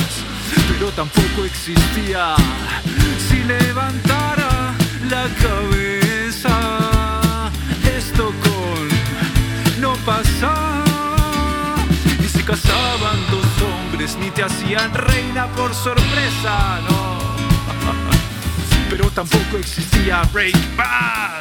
[0.70, 2.36] pero tampoco existía.
[3.28, 4.74] Si levantara
[5.10, 6.56] la cabeza,
[7.98, 10.86] esto con no pasaba.
[12.20, 17.20] Ni se casaban dos hombres, ni te hacían reina por sorpresa, no.
[18.90, 21.41] Pero tampoco existía Break Bad.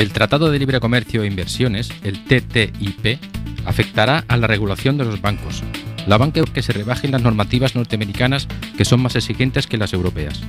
[0.00, 3.18] El Tratado de Libre Comercio e Inversiones, el TTIP,
[3.66, 5.62] afectará a la regulación de los bancos.
[6.06, 10.40] La banca que se rebajen las normativas norteamericanas que son más exigentes que las europeas.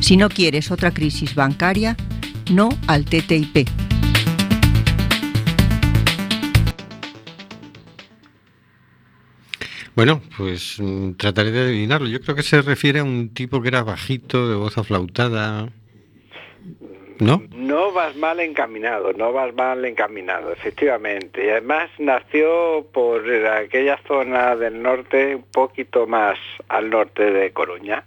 [0.00, 1.94] Si no quieres otra crisis bancaria,
[2.50, 3.68] no al TTIP.
[9.94, 12.08] Bueno, pues mm, trataré de adivinarlo.
[12.08, 15.68] Yo creo que se refiere a un tipo que era bajito, de voz aflautada.
[17.20, 17.42] ¿No?
[17.54, 21.44] No vas mal encaminado, no vas mal encaminado, efectivamente.
[21.46, 28.04] Y además nació por aquella zona del norte, un poquito más al norte de Coruña.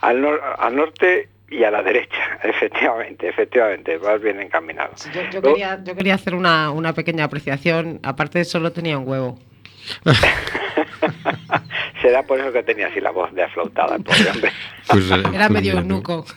[0.00, 4.90] Al, nor- al norte y a la derecha, efectivamente, efectivamente, vas bien encaminado.
[5.14, 8.00] Yo, yo quería, yo quería hacer una, una pequeña apreciación.
[8.02, 9.38] Aparte, solo tenía un huevo.
[12.02, 14.52] Será por eso que tenía así la voz de aflautada, pobre hombre.
[14.88, 16.24] Pues, eh, Era medio eunuco.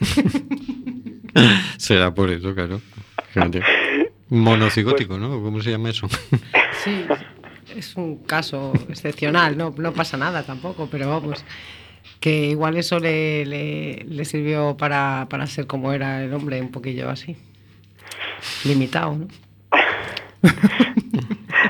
[1.78, 2.80] Será por eso, claro.
[4.28, 5.42] Monocigótico, ¿no?
[5.42, 6.08] ¿Cómo se llama eso?
[6.84, 7.04] Sí,
[7.76, 11.44] es un caso excepcional, no, no pasa nada tampoco, pero vamos,
[12.18, 16.72] que igual eso le, le, le sirvió para, para ser como era el hombre, un
[16.72, 17.36] poquillo así,
[18.64, 19.28] limitado, ¿no?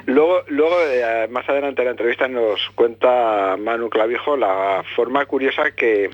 [0.06, 5.72] Luego, luego eh, más adelante en la entrevista nos cuenta Manu Clavijo la forma curiosa
[5.72, 6.10] que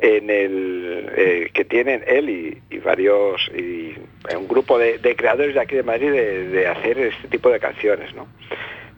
[0.00, 3.94] en el eh, que tienen él y, y varios y
[4.36, 7.58] un grupo de, de creadores de aquí de Madrid de, de hacer este tipo de
[7.58, 8.28] canciones, ¿no?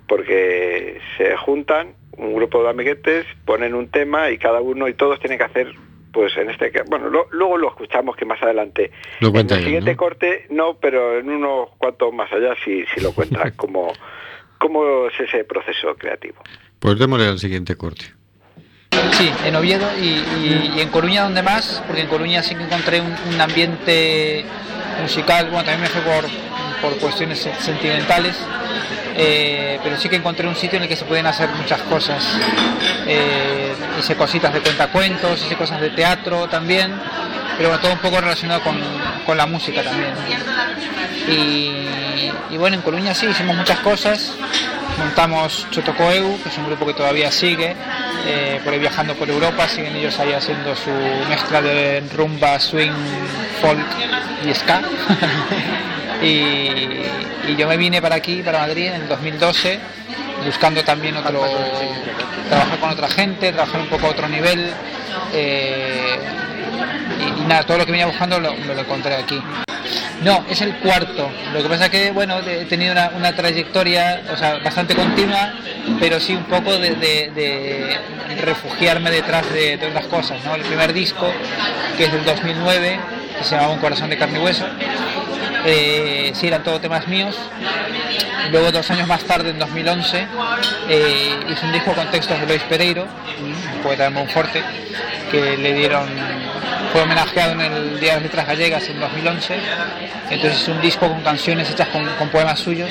[0.07, 5.21] Porque se juntan un grupo de amiguetes, ponen un tema y cada uno y todos
[5.21, 5.73] tienen que hacer
[6.13, 9.93] pues en este bueno lo- luego lo escuchamos que más adelante Lo en el siguiente
[9.93, 9.97] ¿no?
[9.97, 13.93] corte no pero en unos cuantos más allá sí sí lo cuenta como
[14.59, 16.43] cómo es ese proceso creativo
[16.81, 18.07] Pues démosle al siguiente corte.
[19.13, 22.63] Sí, en Oviedo y, y- y en Coruña donde más, porque en Coruña sí que
[22.65, 24.45] encontré un, un ambiente
[25.03, 26.25] musical, bueno, también me fue por,
[26.81, 28.37] por cuestiones se- sentimentales,
[29.17, 32.25] eh, pero sí que encontré un sitio en el que se pueden hacer muchas cosas.
[33.07, 36.93] Eh, hice cositas de cuentacuentos, hice cosas de teatro también,
[37.59, 38.79] pero todo un poco relacionado con,
[39.27, 40.13] con la música también.
[41.29, 44.35] Y, y bueno, en Coruña sí, hicimos muchas cosas.
[45.01, 47.75] Montamos Chotocoeu, que es un grupo que todavía sigue,
[48.27, 50.91] eh, por ahí viajando por Europa, siguen ellos ahí haciendo su
[51.29, 52.93] mezcla de rumba, swing,
[53.63, 53.87] folk
[54.45, 54.83] y ska.
[56.23, 56.29] y,
[57.51, 59.81] y yo me vine para aquí, para Madrid, en el 2012,
[60.45, 61.43] buscando también otro,
[62.49, 64.71] trabajar con otra gente, trabajar un poco a otro nivel.
[65.33, 66.19] eh,
[67.21, 69.41] y, y nada, todo lo que venía buscando lo, lo encontré aquí.
[70.23, 71.31] No, es el cuarto.
[71.53, 75.53] Lo que pasa es que, bueno, he tenido una, una trayectoria, o sea, bastante continua,
[75.99, 77.99] pero sí un poco de,
[78.43, 80.55] refugiarme detrás de, de otras cosas, ¿no?
[80.55, 81.33] El primer disco,
[81.97, 83.01] que es del 2009,
[83.39, 84.67] que se llamaba Un corazón de carne y hueso,
[85.65, 87.37] eh, sí, eran todos temas míos.
[88.51, 90.27] Luego, dos años más tarde, en 2011,
[90.89, 93.07] eh, hice un disco con textos de Luis Pereiro,
[93.41, 94.63] un poeta de Monforte,
[95.31, 96.09] que le dieron,
[96.93, 99.59] fue homenajeado en el Día de las Letras Gallegas en 2011.
[100.31, 102.91] Entonces, es un disco con canciones hechas con, poemas suyos.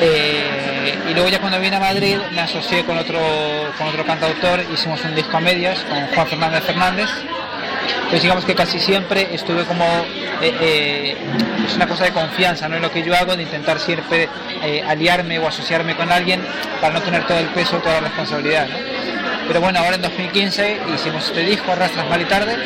[0.00, 3.20] Eh, y luego ya cuando vine a Madrid me asocié con otro,
[3.78, 7.08] con otro cantautor, hicimos un disco a medias con Juan Fernández Fernández.
[7.96, 9.84] Entonces digamos que casi siempre estuve como,
[10.42, 11.16] eh, eh,
[11.66, 12.76] es una cosa de confianza, ¿no?
[12.76, 14.28] En lo que yo hago, de intentar siempre
[14.86, 16.40] aliarme o asociarme con alguien
[16.80, 18.66] para no tener todo el peso, toda la responsabilidad.
[19.46, 22.56] Pero bueno, ahora en 2015 hicimos este disco, Arrastras Mal y Tarde,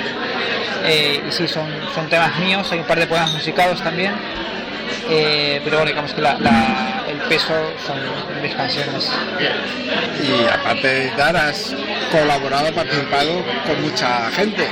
[0.84, 4.12] eh, y sí, son, son temas míos, hay un par de poemas musicados también,
[5.10, 7.52] eh, pero bueno, digamos que la- la- el peso
[7.86, 7.98] son
[8.42, 9.10] mis canciones.
[10.22, 11.74] Y aparte de editar, has
[12.12, 14.66] colaborado, participado con mucha gente.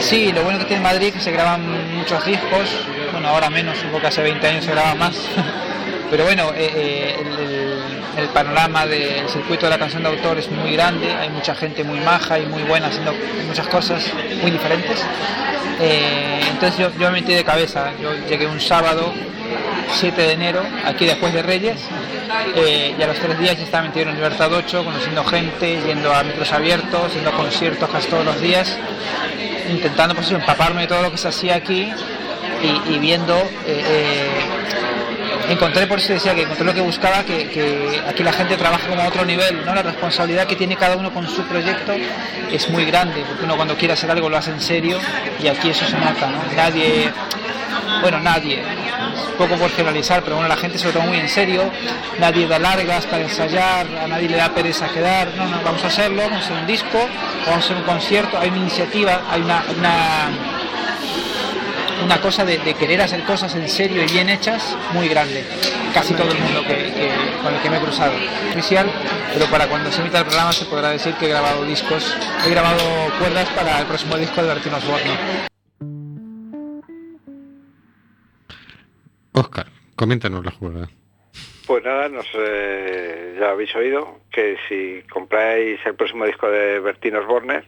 [0.00, 2.68] Sí, lo bueno que tiene Madrid es que se graban muchos discos,
[3.12, 5.14] bueno, ahora menos, supongo que hace 20 años se graba más,
[6.10, 7.61] pero bueno, eh, el, el-
[8.16, 11.82] el panorama del circuito de la canción de autor es muy grande, hay mucha gente
[11.84, 13.14] muy maja y muy buena haciendo
[13.46, 14.04] muchas cosas
[14.40, 15.02] muy diferentes.
[15.80, 19.12] Eh, entonces yo, me metí de cabeza, yo llegué un sábado
[19.94, 21.80] 7 de enero, aquí después de Reyes,
[22.54, 26.14] eh, y a los tres días ya estaba metido en Libertad 8, conociendo gente, yendo
[26.14, 28.78] a micros abiertos, a conciertos casi todos los días,
[29.70, 31.90] intentando pues, empaparme de todo lo que se hacía aquí
[32.88, 34.28] y, viendo, eh,
[35.48, 38.88] encontré, por eso decía que encontré lo que buscaba, que, que aquí la gente trabaja
[38.88, 39.74] como a otro nivel, ¿no?
[39.74, 41.92] la responsabilidad que tiene cada uno con su proyecto
[42.50, 44.98] es muy grande, porque uno cuando quiere hacer algo lo hace en serio
[45.42, 46.42] y aquí eso se nota, ¿no?
[46.56, 47.10] nadie,
[48.00, 48.62] bueno, nadie,
[49.38, 51.70] poco por generalizar, pero bueno, la gente se lo toma muy en serio,
[52.18, 55.88] nadie da largas para ensayar, a nadie le da pereza quedar, no, no, vamos a
[55.88, 56.98] hacerlo, vamos a hacer un disco,
[57.46, 59.62] vamos a hacer un concierto, hay una iniciativa, hay una,
[62.04, 65.44] una cosa de, de querer hacer cosas en serio y bien hechas muy grande.
[65.94, 68.12] Casi todo el mundo que, que- con el que me he cruzado.
[68.52, 68.90] Oficial,
[69.32, 72.50] pero para cuando se emita el programa se podrá decir que he grabado discos, he
[72.50, 72.78] grabado
[73.18, 75.10] cuerdas para el próximo disco de Bertino Osborne.
[79.32, 80.88] Oscar, coméntanos la jugada.
[81.66, 87.16] Pues nada, nos, eh, ya habéis oído que si compráis el próximo disco de Bertín
[87.16, 87.62] Osborne,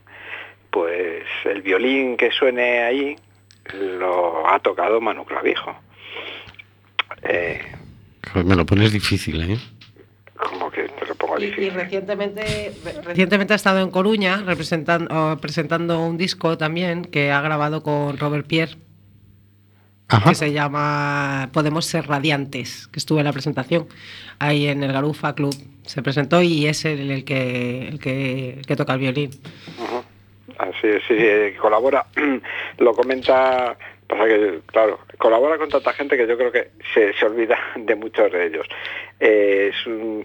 [0.70, 3.16] pues el violín que suene ahí
[3.72, 5.74] lo ha tocado Manu Clavijo.
[7.22, 7.60] Eh,
[8.44, 9.58] me lo pones difícil, ¿eh?
[10.34, 11.74] como que te lo pongo Y, y difícil.
[11.74, 12.72] recientemente,
[13.04, 18.46] recientemente ha estado en Coruña representando, presentando un disco también que ha grabado con Robert
[18.46, 18.76] Pierre,
[20.28, 23.86] que se llama Podemos ser radiantes, que estuvo en la presentación
[24.38, 25.54] ahí en el Garufa Club.
[25.84, 29.30] Se presentó y es el, el que, el, que, el que toca el violín.
[30.58, 32.06] Así es, sí, eh, colabora,
[32.78, 37.26] lo comenta, pasa que, claro, colabora con tanta gente que yo creo que se, se
[37.26, 38.66] olvida de muchos de ellos.
[39.20, 40.24] Eh, es un-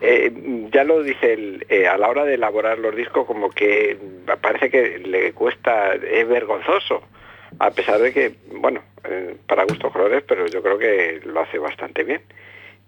[0.00, 0.30] eh,
[0.72, 3.96] ya lo dice él, eh, a la hora de elaborar los discos como que
[4.40, 7.02] parece que le cuesta, es vergonzoso,
[7.60, 8.82] a pesar de que, bueno,
[9.46, 12.22] para gustos colores, pero yo creo que lo hace bastante bien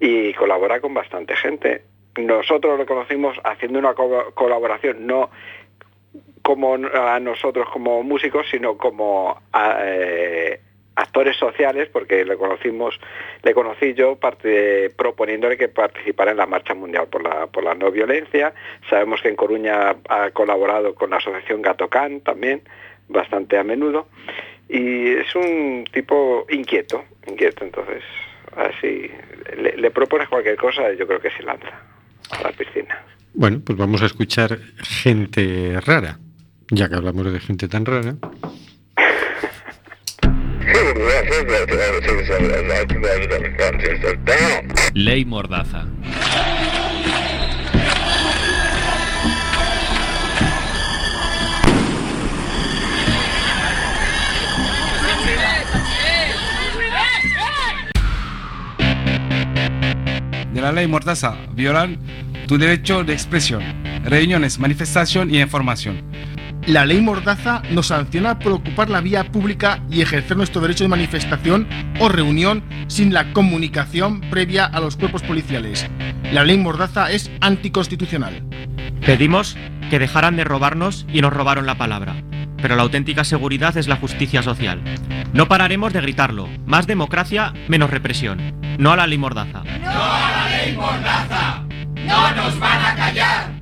[0.01, 1.83] y colabora con bastante gente.
[2.16, 5.31] Nosotros lo conocimos haciendo una co- colaboración, no
[6.47, 10.61] como a nosotros como músicos, sino como eh,
[10.95, 13.01] actores sociales, porque le conocimos,
[13.43, 17.75] le conocí yo parte, proponiéndole que participara en la marcha mundial por la, por la
[17.75, 18.55] no violencia.
[18.89, 22.63] Sabemos que en Coruña ha colaborado con la asociación Gatocán también,
[23.09, 24.07] bastante a menudo.
[24.68, 28.05] Y es un tipo inquieto, inquieto, entonces
[28.55, 29.11] así
[29.57, 31.73] le, le propones cualquier cosa yo creo que se lanza
[32.31, 33.05] a la piscina.
[33.35, 36.20] Bueno, pues vamos a escuchar gente rara,
[36.71, 38.17] ya que hablamos de gente tan rara.
[44.95, 45.87] Ley Mordaza.
[60.57, 61.99] de la ley Mordaza violan
[62.47, 63.62] tu derecho de expresión,
[64.05, 66.06] reuniones, manifestación y información.
[66.67, 70.89] La ley Mordaza nos sanciona por ocupar la vía pública y ejercer nuestro derecho de
[70.89, 71.69] manifestación
[72.01, 75.89] o reunión sin la comunicación previa a los cuerpos policiales.
[76.33, 78.43] La ley Mordaza es anticonstitucional.
[79.07, 79.57] Pedimos
[79.91, 82.17] que dejaran de robarnos y nos robaron la palabra.
[82.61, 84.83] Pero la auténtica seguridad es la justicia social.
[85.33, 86.49] No pararemos de gritarlo.
[86.67, 88.57] Más democracia, menos represión.
[88.79, 89.62] No a la ley Mordaza.
[89.62, 91.62] ¡No a la ley Mordaza!
[91.95, 93.56] ¡No nos van a callar!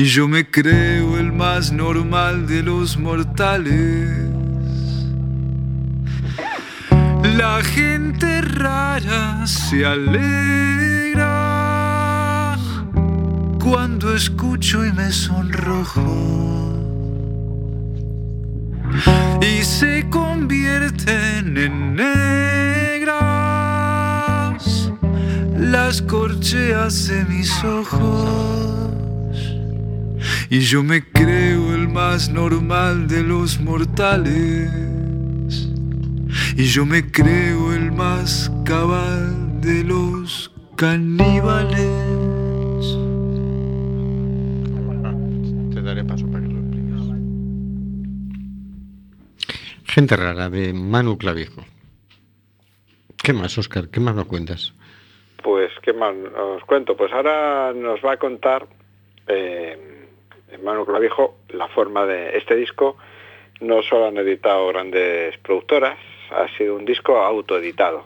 [0.00, 4.08] Y yo me creo el más normal de los mortales.
[7.36, 11.26] La gente rara se alegra
[13.62, 16.00] cuando escucho y me sonrojo.
[19.42, 23.20] Y se convierten en negras
[25.58, 28.79] las corcheas de mis ojos.
[30.52, 34.68] Y yo me creo el más normal de los mortales.
[36.56, 41.78] Y yo me creo el más cabal de los caníbales.
[45.72, 47.00] Te daré paso para que lo expliques.
[49.84, 51.62] Gente rara de Manu Clavijo.
[53.22, 53.88] ¿Qué más, Oscar?
[53.88, 54.74] ¿Qué más nos cuentas?
[55.44, 56.96] Pues, ¿qué más os cuento?
[56.96, 58.66] Pues ahora nos va a contar
[59.28, 59.99] eh,
[60.58, 62.96] Manu Clavijo la forma de este disco.
[63.60, 65.98] No solo han editado grandes productoras,
[66.30, 68.04] ha sido un disco autoeditado.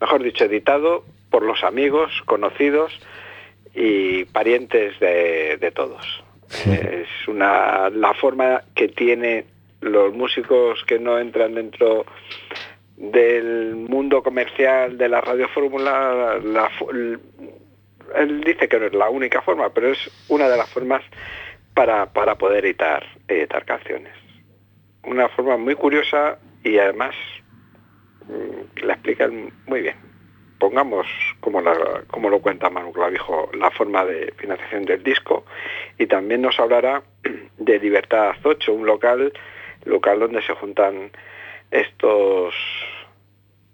[0.00, 2.92] Mejor dicho, editado por los amigos, conocidos
[3.74, 6.24] y parientes de, de todos.
[6.66, 9.44] Es una la forma que tiene
[9.80, 12.04] los músicos que no entran dentro
[12.96, 16.40] del mundo comercial de la radiofórmula.
[16.42, 17.18] La, fu- l-
[18.16, 21.02] él dice que no es la única forma, pero es una de las formas
[21.78, 24.12] para, para poder editar, editar canciones.
[25.04, 27.14] Una forma muy curiosa y además
[28.26, 29.94] mm, la explican muy bien.
[30.58, 31.06] Pongamos,
[31.38, 31.62] como,
[32.08, 35.44] como lo cuenta Manu Clavijo, la forma de financiación del disco
[35.96, 37.04] y también nos hablará
[37.58, 39.32] de Libertad 8, un local,
[39.84, 41.12] local donde se juntan
[41.70, 42.56] estos,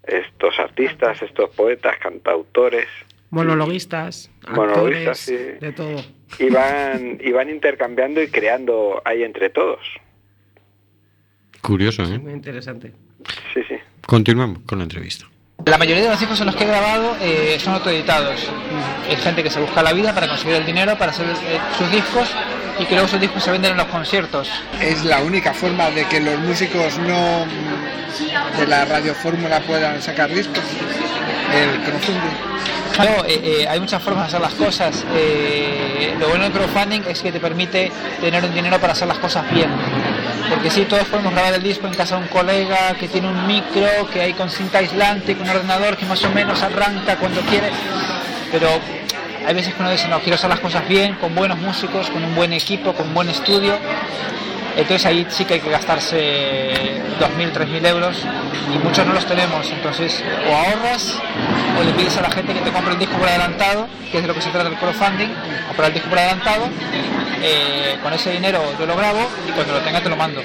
[0.03, 2.87] estos artistas, estos poetas, cantautores,
[3.35, 5.59] Monologuistas, Monologuistas, actores, sí.
[5.61, 6.05] de todo.
[6.39, 9.81] y van, y van intercambiando y creando ahí entre todos.
[11.61, 12.19] Curioso, ¿eh?
[12.19, 12.93] Muy interesante.
[13.53, 13.77] Sí, sí.
[14.07, 15.27] Continuamos con la entrevista.
[15.67, 18.51] La mayoría de los discos en los que he grabado eh, son autoeditados.
[19.09, 21.91] Es gente que se busca la vida para conseguir el dinero para hacer eh, sus
[21.91, 22.29] discos
[22.79, 24.51] y que luego sus discos se venden en los conciertos.
[24.83, 27.47] Es la única forma de que los músicos no
[28.59, 30.65] de la radiofórmula puedan sacar discos.
[31.55, 32.55] El crowdfunding.
[32.95, 35.05] Claro, eh, eh, hay muchas formas de hacer las cosas.
[35.17, 37.91] Eh, lo bueno del crowdfunding es que te permite
[38.21, 39.69] tener un dinero para hacer las cosas bien.
[40.49, 43.49] Porque sí, todos podemos grabar el disco en casa de un colega que tiene un
[43.49, 47.41] micro, que hay con cinta aislante, con un ordenador que más o menos arranca cuando
[47.41, 47.71] quiere.
[48.53, 48.69] Pero
[49.45, 52.23] hay veces que uno dice, no, quiero hacer las cosas bien, con buenos músicos, con
[52.23, 53.77] un buen equipo, con un buen estudio.
[54.77, 58.17] Entonces ahí sí que hay que gastarse 2.000, 3.000 euros
[58.75, 59.71] y muchos no los tenemos.
[59.71, 61.17] Entonces o ahorras
[61.79, 64.23] o le pides a la gente que te compre el disco por adelantado, que es
[64.23, 65.29] de lo que se trata el crowdfunding,
[65.69, 66.65] comprar el disco por adelantado.
[67.47, 70.43] eh, con ese dinero yo lo grabo y cuando lo tenga te lo mando.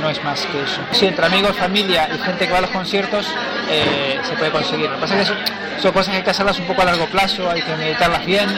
[0.00, 0.80] No es más que eso.
[0.90, 3.26] Si entre amigos, familia y gente que va a los conciertos
[3.70, 4.90] eh, se puede conseguir.
[4.90, 5.38] Lo que pasa es que son,
[5.80, 8.48] son cosas que hay que hacerlas un poco a largo plazo, hay que meditarlas bien,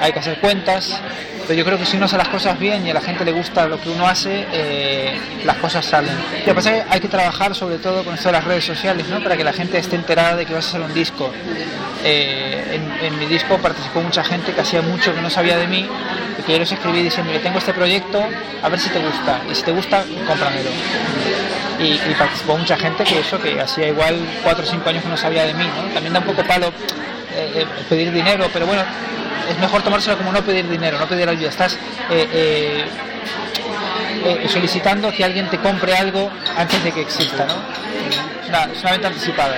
[0.00, 1.00] hay que hacer cuentas
[1.46, 3.30] Pero yo creo que si uno hace las cosas bien y a la gente le
[3.30, 6.14] gusta lo que uno hace, eh, las cosas salen.
[6.40, 8.64] Lo que pasa es que hay que trabajar sobre todo con esto de las redes
[8.64, 9.22] sociales, ¿no?
[9.22, 11.30] Para que la gente esté enterada de que vas a hacer un disco.
[12.04, 15.88] Eh, en, mi disco participó mucha gente que hacía mucho que no sabía de mí,
[16.38, 18.22] y que yo les escribí diciendo, tengo este proyecto,
[18.62, 19.40] a ver si te gusta.
[19.50, 20.70] Y si te gusta, cómpramelo.
[21.78, 25.16] Y, participó mucha gente que eso, que hacía igual 4 o 5 años que no
[25.16, 25.92] sabía de mí, ¿no?
[25.94, 26.72] También da un poco palo
[27.34, 28.82] eh, pedir dinero, pero bueno,
[29.48, 31.48] es mejor tomárselo como no pedir dinero, no pedir ayuda.
[31.48, 31.74] Estás
[32.10, 32.84] eh, eh,
[34.24, 37.54] eh, solicitando que alguien te compre algo antes de que exista, ¿no?
[38.72, 39.56] Es una, venta anticipada.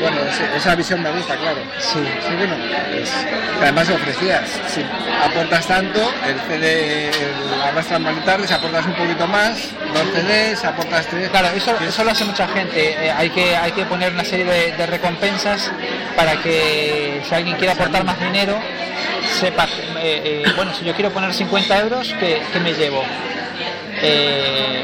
[0.00, 0.16] Bueno,
[0.56, 1.60] esa visión me gusta, claro.
[1.78, 1.98] Sí.
[2.28, 2.54] Sí, bueno,
[3.60, 4.84] además ofrecías, si
[5.22, 11.30] aportas tanto, el CD el arrastras militares, aportas un poquito más, dos CDs, aportas tres.
[11.30, 13.06] Claro, eso, eso lo hace mucha gente.
[13.06, 15.70] Eh, hay, que, hay que poner una serie de, de recompensas
[16.16, 18.58] para que si alguien quiere aportar más dinero,
[19.40, 19.66] sepa,
[20.00, 23.02] eh, eh, bueno, si yo quiero poner 50 euros, ¿qué, qué me llevo?
[24.02, 24.82] Eh,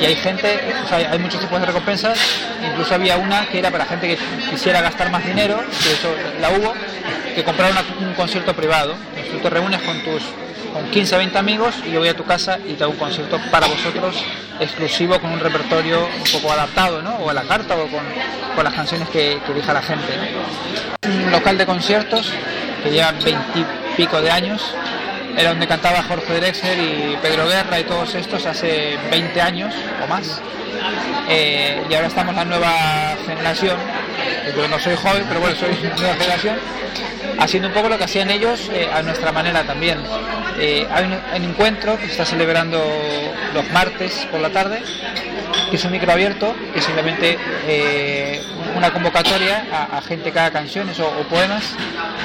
[0.00, 0.60] y hay gente,
[0.90, 2.18] hay muchos tipos de recompensas,
[2.64, 4.18] incluso había una que era para gente que
[4.50, 6.74] quisiera gastar más dinero, que eso la hubo,
[7.34, 8.94] que comprar un concierto privado.
[9.10, 10.22] Entonces, tú te reúnes con tus
[10.72, 13.38] con 15 20 amigos y yo voy a tu casa y te hago un concierto
[13.50, 14.16] para vosotros
[14.58, 17.16] exclusivo con un repertorio un poco adaptado, ¿no?
[17.16, 18.02] O a la carta o con,
[18.54, 20.12] con las canciones que, que elija la gente.
[21.06, 22.32] Un local de conciertos
[22.82, 24.74] que lleva 20 y pico de años,
[25.36, 30.06] era donde cantaba Jorge Drexler y Pedro Guerra y todos estos hace 20 años o
[30.08, 30.40] más.
[31.28, 33.76] Eh, y ahora estamos la nueva generación,
[34.56, 36.56] yo no soy joven, pero bueno, soy nueva generación,
[37.38, 39.98] haciendo un poco lo que hacían ellos eh, a nuestra manera también.
[40.58, 42.82] Eh, hay un, un encuentro que se está celebrando
[43.54, 44.82] los martes por la tarde,
[45.70, 47.38] que es un micro abierto, que simplemente
[48.76, 51.74] una convocatoria a, a gente haga canciones o, poemas.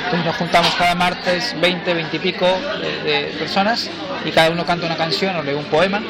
[0.05, 2.45] Entonces nos juntamos cada martes 20, 20 y pico
[3.03, 3.89] de, personas
[4.25, 6.01] y cada uno canta una canción o lee un poema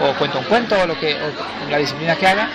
[0.00, 2.48] o cuenta un cuento o, lo que, o la disciplina que haga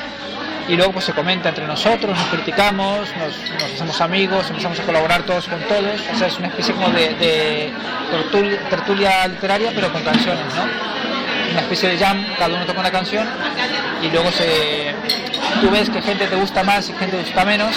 [0.68, 4.84] y luego pues se comenta entre nosotros, nos criticamos, nos, nos hacemos amigos, empezamos a
[4.84, 7.74] colaborar todos con todos, o sea, es una especie como de, de
[8.12, 10.99] tertulia, tertulia literaria pero con canciones, ¿no?
[11.52, 13.28] Una especie de jam, cada uno toca una canción
[14.02, 14.93] y luego se,
[15.62, 17.76] tú ves que gente te gusta más y gente te gusta menos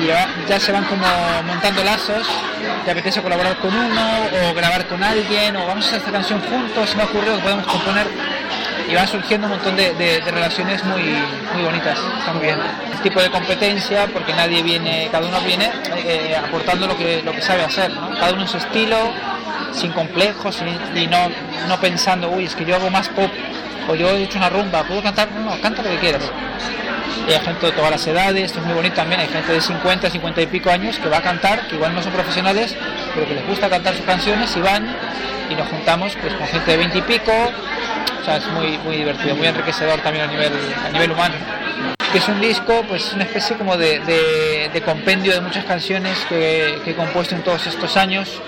[0.00, 1.06] y ya, se van como
[1.46, 2.26] montando lazos,
[2.84, 6.40] te apetece colaborar con uno o grabar con alguien o vamos a hacer esta canción
[6.40, 8.06] juntos, me ha ocurrido que podemos componer
[8.88, 11.02] y van surgiendo un montón de, relaciones muy,
[11.54, 12.58] muy bonitas, está muy bien.
[12.92, 17.32] Es tipo de competencia porque nadie viene, cada uno viene eh, aportando lo que, lo
[17.32, 19.12] que sabe hacer, cada uno en su estilo,
[19.72, 20.62] sin complejos
[20.94, 21.28] y no,
[21.68, 23.30] no pensando, uy, es que yo hago más pop
[23.88, 25.30] o yo he hecho una rumba, ¿puedo cantar?
[25.32, 26.22] No, no, canta lo que quieras.
[27.26, 30.10] Hay gente de todas las edades, esto es muy bonito también, hay gente de 50,
[30.10, 32.76] 50 y pico años que va a cantar, que igual no son profesionales,
[33.14, 34.86] pero que les gusta cantar sus canciones y van
[35.50, 37.32] y nos juntamos pues con gente de 20 y pico,
[38.20, 40.52] o sea, es muy, muy divertido, muy enriquecedor también a nivel,
[40.84, 41.34] a nivel humano.
[42.12, 45.64] Que es un disco, pues es una especie como de, de- de compendio de muchas
[45.64, 48.40] canciones que, que he compuesto en todos estos años.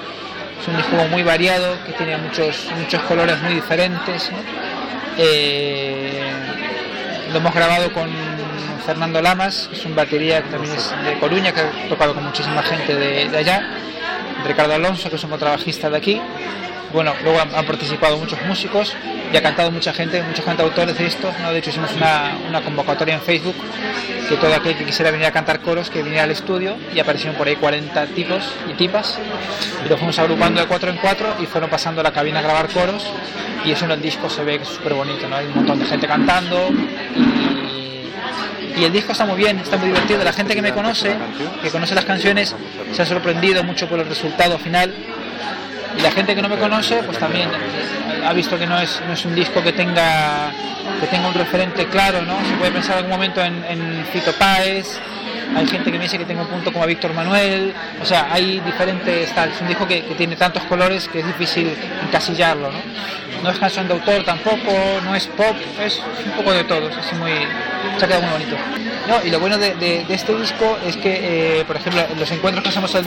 [0.61, 4.31] Es un como muy variado, que tiene muchos, muchos colores muy diferentes.
[5.19, 6.23] Eh,
[7.33, 8.09] lo hemos grabado con
[8.87, 12.25] Fernando Lamas, que es un batería que también es de Coruña, que ha tocado con
[12.25, 13.63] muchísima gente de, de allá.
[14.47, 16.21] Ricardo Alonso, que es un contrabajista de aquí.
[16.95, 18.95] Bueno, luego han, participado muchos músicos
[19.33, 21.29] y ha cantado mucha gente, muchos cantautores de esto.
[21.51, 23.57] De hecho, hicimos una, una convocatoria en Facebook
[24.29, 27.37] que todo aquel que quisiera venir a cantar coros, que viniera al estudio y aparecieron
[27.37, 29.19] por ahí 40 tipos y tipas.
[29.85, 32.43] Y lo fuimos agrupando de cuatro en cuatro y fueron pasando a la cabina a
[32.43, 33.05] grabar coros.
[33.65, 35.35] Y eso en el disco se ve súper bonito, ¿no?
[35.35, 36.71] Hay un montón de gente cantando
[38.77, 40.23] y el disco está muy bien, está muy divertido.
[40.23, 41.17] La gente que me conoce,
[41.61, 42.55] que conoce las canciones,
[42.93, 44.95] se ha sorprendido mucho por el resultado final.
[45.97, 47.49] Y la gente que no me conoce, pues también
[48.25, 50.51] ha visto que no es, no es un disco que tenga,
[51.01, 52.37] que tenga un referente claro, ¿no?
[52.45, 55.01] Se puede pensar en algún momento en, en Fito Páez,
[55.57, 58.29] hay gente que me dice que tengo un punto como a Víctor Manuel, o sea,
[58.33, 61.75] hay diferentes, tal, es un disco que, tiene tantos colores que es difícil
[62.07, 62.79] encasillarlo, ¿no?
[63.43, 66.97] No es canción de autor tampoco, no es pop, es un poco de todo, es
[66.97, 67.33] así muy,
[67.99, 68.57] se ha quedado muy bonito.
[69.09, 72.63] No, y lo bueno de, este disco es que, eh, por ejemplo, en los encuentros
[72.63, 73.05] que hacemos en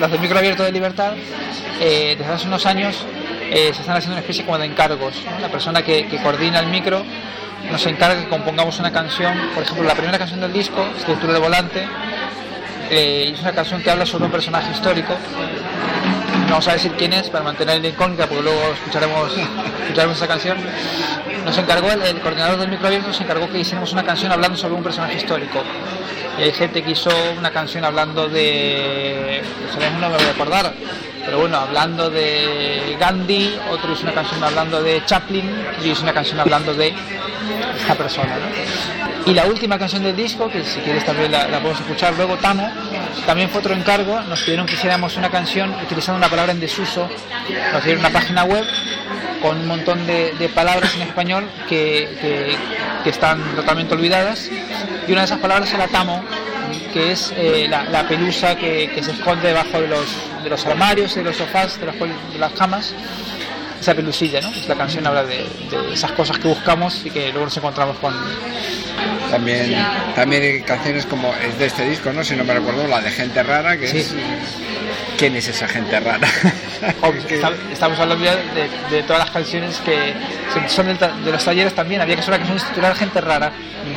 [0.00, 1.12] los del micro abierto de libertad,
[1.80, 3.04] eh, desde hace unos años
[3.50, 5.14] eh, se están haciendo una especie como de encargos.
[5.40, 7.04] La persona que, coordina el micro
[7.70, 11.38] nos encarga que compongamos una canción, por ejemplo, la primera canción del disco, Escritura de
[11.38, 11.86] Volante,
[12.90, 15.14] es una canción que habla sobre un personaje histórico.
[16.46, 19.32] No vamos a decir quién es para mantener la incógnita, porque luego escucharemos,
[19.82, 20.56] escucharemos esa canción.
[21.44, 24.74] Nos encargó, el, coordinador del micro abierto nos encargó que hiciéramos una canción hablando sobre
[24.74, 25.62] un personaje histórico.
[26.38, 29.42] Y hay gente que hizo una canción hablando de.
[29.74, 30.72] Pues no me voy a acordar.
[31.24, 35.50] Pero bueno, hablando de Gandhi, otro hizo una canción hablando de Chaplin
[35.82, 36.94] y hizo una canción hablando de
[37.78, 38.36] esta persona.
[38.36, 39.30] ¿no?
[39.30, 42.36] Y la última canción del disco, que si quieres también la, la podemos escuchar luego,
[42.36, 42.70] Tamo,
[43.26, 47.08] también fue otro encargo, nos pidieron que hiciéramos una canción utilizando una palabra en desuso,
[47.72, 48.64] nos dieron una página web
[49.42, 52.56] con un montón de, de palabras en español que, que-
[53.04, 54.50] que están totalmente olvidadas
[55.06, 56.24] y una de esas palabras era tamo,
[56.92, 60.06] que es eh, la, la pelusa que, que se esconde debajo de los,
[60.42, 62.92] de los armarios, de los sofás, de las, de las camas,
[63.80, 64.50] esa pelusilla, ¿no?
[64.50, 65.38] Pues la canción habla de,
[65.70, 68.14] de esas cosas que buscamos y que luego nos encontramos con...
[69.30, 69.76] También,
[70.14, 72.22] también hay canciones como es de este disco, ¿no?
[72.24, 73.98] Si no me recuerdo, la de Gente Rara, que Sí.
[73.98, 74.14] es...
[75.18, 76.28] ¿Quién es esa gente rara?
[77.72, 80.12] Estamos hablando ya de, de todas las canciones que
[80.68, 82.02] son- del de los talleres también.
[82.02, 83.50] Había que hacer una canción titular Gente Rara.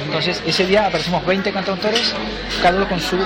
[0.05, 2.13] Entonces, ese día aparecimos 20 cantautores,
[2.61, 3.17] cada uno con su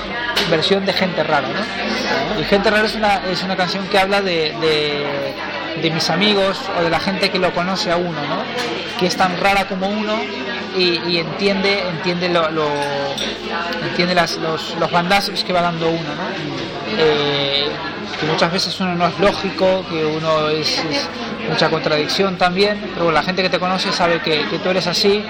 [0.49, 1.47] versión de Gente Rara.
[1.47, 2.41] ¿no?
[2.41, 5.33] Y Gente Rara es una, es una canción que habla de, de-
[5.81, 8.43] de mis amigos o de la gente que lo conoce a uno, ¿no?
[8.99, 10.15] que es tan rara como uno
[10.77, 12.69] y, y entiende, entiende, lo, lo-
[13.83, 15.99] entiende las- los, los bandazos que va dando uno.
[16.15, 16.97] ¿no?
[16.97, 17.67] Eh,
[18.19, 20.83] que muchas veces uno no es lógico, que uno es,
[21.49, 25.23] mucha contradicción también, pero la gente que te conoce sabe que, que tú eres así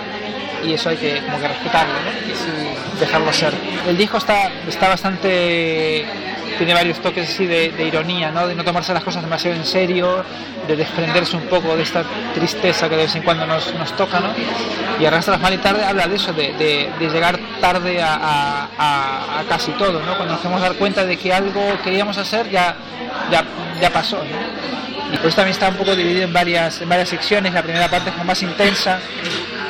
[0.66, 1.94] y eso hay que como que respetarlo
[2.28, 3.54] y dejarlo ser.
[3.88, 6.06] El disco está, está bastante
[6.58, 8.48] tiene varios toques así de, ironía, ¿no?
[8.48, 10.24] de no tomarse las cosas demasiado en serio,
[10.68, 12.04] de desprenderse un poco de esta
[12.34, 14.30] tristeza que de vez en cuando nos, nos toca, ¿no?
[15.00, 20.16] y Arrastras mal y tarde habla de eso, de, llegar tarde a, casi todo, ¿no?
[20.16, 22.76] cuando nos podemos dar cuenta de que algo queríamos hacer ya,
[23.32, 23.44] ya,
[23.82, 24.18] ya pasó.
[24.18, 25.14] ¿no?
[25.14, 28.10] Y pues también está un poco dividido en varias, en varias secciones, la primera parte
[28.10, 29.00] es como más intensa,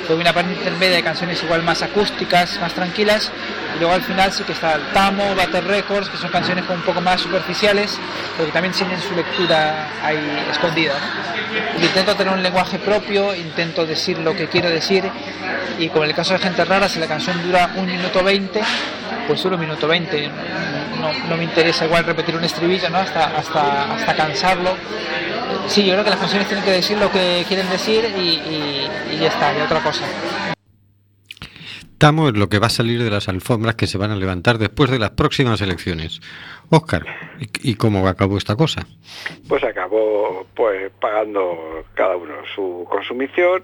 [0.08, 3.32] luego una parte intermedia de canciones igual más acústicas, más tranquilas,
[3.76, 6.80] y luego al final sí que está el Tamo, Battle Records, que son canciones como
[6.80, 8.00] un poco más superficiales,
[8.36, 10.94] pero que también tienen su lectura ahí escondida.
[11.82, 15.10] Intento tener un lenguaje propio, intento decir lo que quiero decir,
[15.80, 18.62] y como en el caso de Gente Rara, si la canción dura un minuto 20,
[19.28, 20.30] pues solo un minuto 20,
[21.00, 22.98] no, no me interesa igual repetir un estribillo ¿no?
[22.98, 24.76] hasta, hasta, hasta cansarlo.
[25.68, 28.22] Sí, yo creo que las canciones tienen que decir lo que quieren decir y,
[29.12, 30.04] y- ya está, y otra cosa.
[31.98, 34.58] Tamo es lo que va a salir de las alfombras que se van a levantar
[34.58, 36.20] después de las próximas elecciones.
[36.70, 37.06] Óscar,
[37.40, 38.86] ¿y, y cómo acabó esta cosa?
[39.48, 43.64] Pues acabó pues pagando cada uno su consumición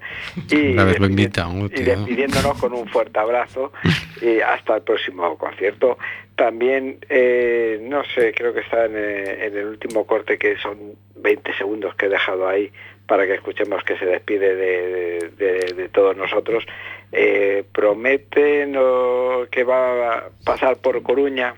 [0.50, 3.72] y, Una vez lo y despidiéndonos con un fuerte abrazo
[4.22, 5.98] y hasta el próximo concierto.
[6.36, 10.78] También, eh, no sé, creo que está en, eh, en el último corte que son
[11.18, 12.72] 20 segundos que he dejado ahí
[13.08, 16.64] para que escuchemos que se despide de, de- de todos nosotros.
[17.12, 21.56] Eh, promete no- que va a pasar por Coruña,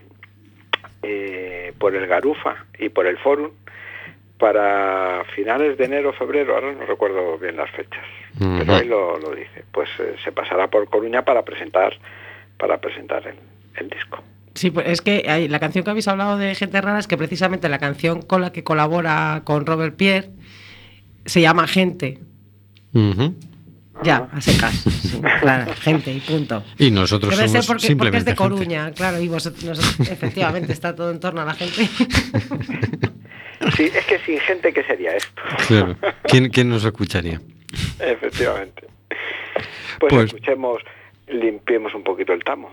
[1.04, 3.52] eh, por el Garufa y por el Forum
[4.38, 8.04] para finales de enero o febrero, ahora no recuerdo bien las fechas,
[8.40, 9.64] pero ahí lo, lo dice.
[9.72, 11.94] Pues eh, se pasará por Coruña para presentar
[12.58, 13.36] para presentar el,
[13.76, 14.24] el disco.
[14.56, 17.18] Sí, pues es que hay- la canción que habéis hablado de Gente Rara es que
[17.18, 20.30] precisamente la canción con la que colabora con Robert Pierre
[21.26, 22.20] se llama Gente.
[24.04, 24.74] Ya, a secas.
[24.76, 26.64] Sí, claro, gente y punto.
[26.78, 28.56] Y nosotros Debe ser somos porque, porque simplemente es de gente.
[28.56, 31.88] Coruña, claro, y vosotros, nosotros- efectivamente está todo en torno a la gente.
[33.78, 35.40] Sí, es que sin gente, ¿qué sería esto?
[35.68, 35.96] Claro.
[36.24, 37.40] ¿Quién, quién nos escucharía?
[38.00, 38.88] Efectivamente.
[40.00, 40.82] Pues, Pues- escuchemos,
[41.28, 42.72] limpiemos un poquito el tamo.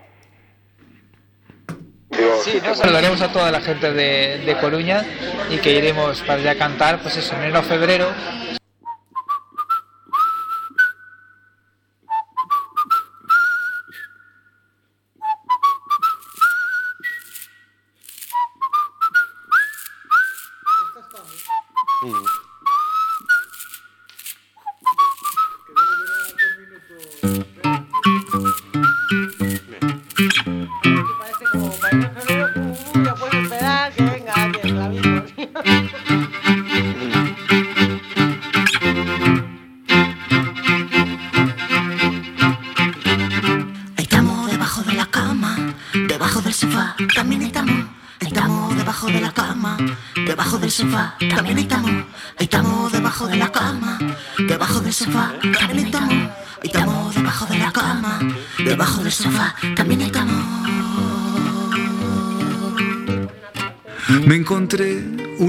[2.10, 2.74] Digo, Sí, ¿no?
[2.74, 5.04] saludaremos a toda la gente de, de Coruña
[5.50, 8.06] y que iremos para allá a cantar, pues eso, en enero o febrero.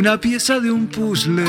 [0.10, 1.46] Una pieza de un puzzle,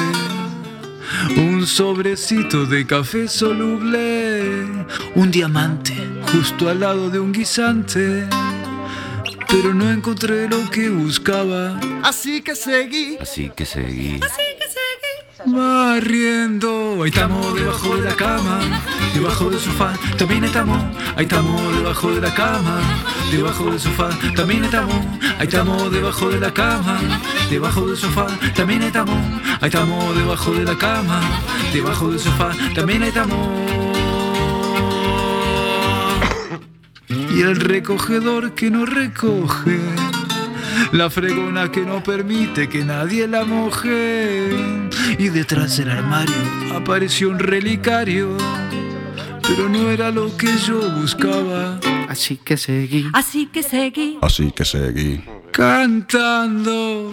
[1.38, 4.66] un sobrecito de café soluble,
[5.14, 5.96] un diamante
[6.30, 8.28] justo al lado de un guisante.
[9.48, 11.80] pero no encontré lo que buscaba.
[12.02, 13.16] Así que seguí.
[13.18, 14.20] Así que seguí.
[14.22, 15.56] Así que seguí.
[15.56, 18.61] Barriendo, ahí estamos debajo de la cama,
[19.14, 20.82] debajo del sofá, también estamos,
[21.16, 22.80] ahí estamos debajo de la cama,
[23.30, 24.94] debajo del sofá, también estamos,
[25.38, 26.98] ahí estamos debajo de la cama,
[27.50, 29.16] debajo del sofá, también estamos,
[29.61, 31.20] ahí estamos debajo de la cama,
[31.72, 33.48] debajo del sofá, también estamos.
[37.08, 39.78] Y el recogedor que no recoge,
[40.92, 44.50] la fregona que no permite que nadie la moje.
[45.18, 46.34] Y detrás del armario
[46.74, 48.36] apareció un relicario,
[49.51, 51.80] pero no era lo que yo buscaba.
[52.09, 54.18] Así que seguí Así que seguí.
[54.22, 57.11] Así que seguí cantando.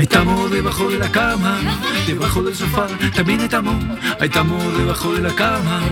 [0.00, 1.58] Ahí estamos debajo de la cama,
[2.06, 3.74] debajo del sofá, también estamos.
[4.18, 5.82] Ahí estamos debajo de la cama,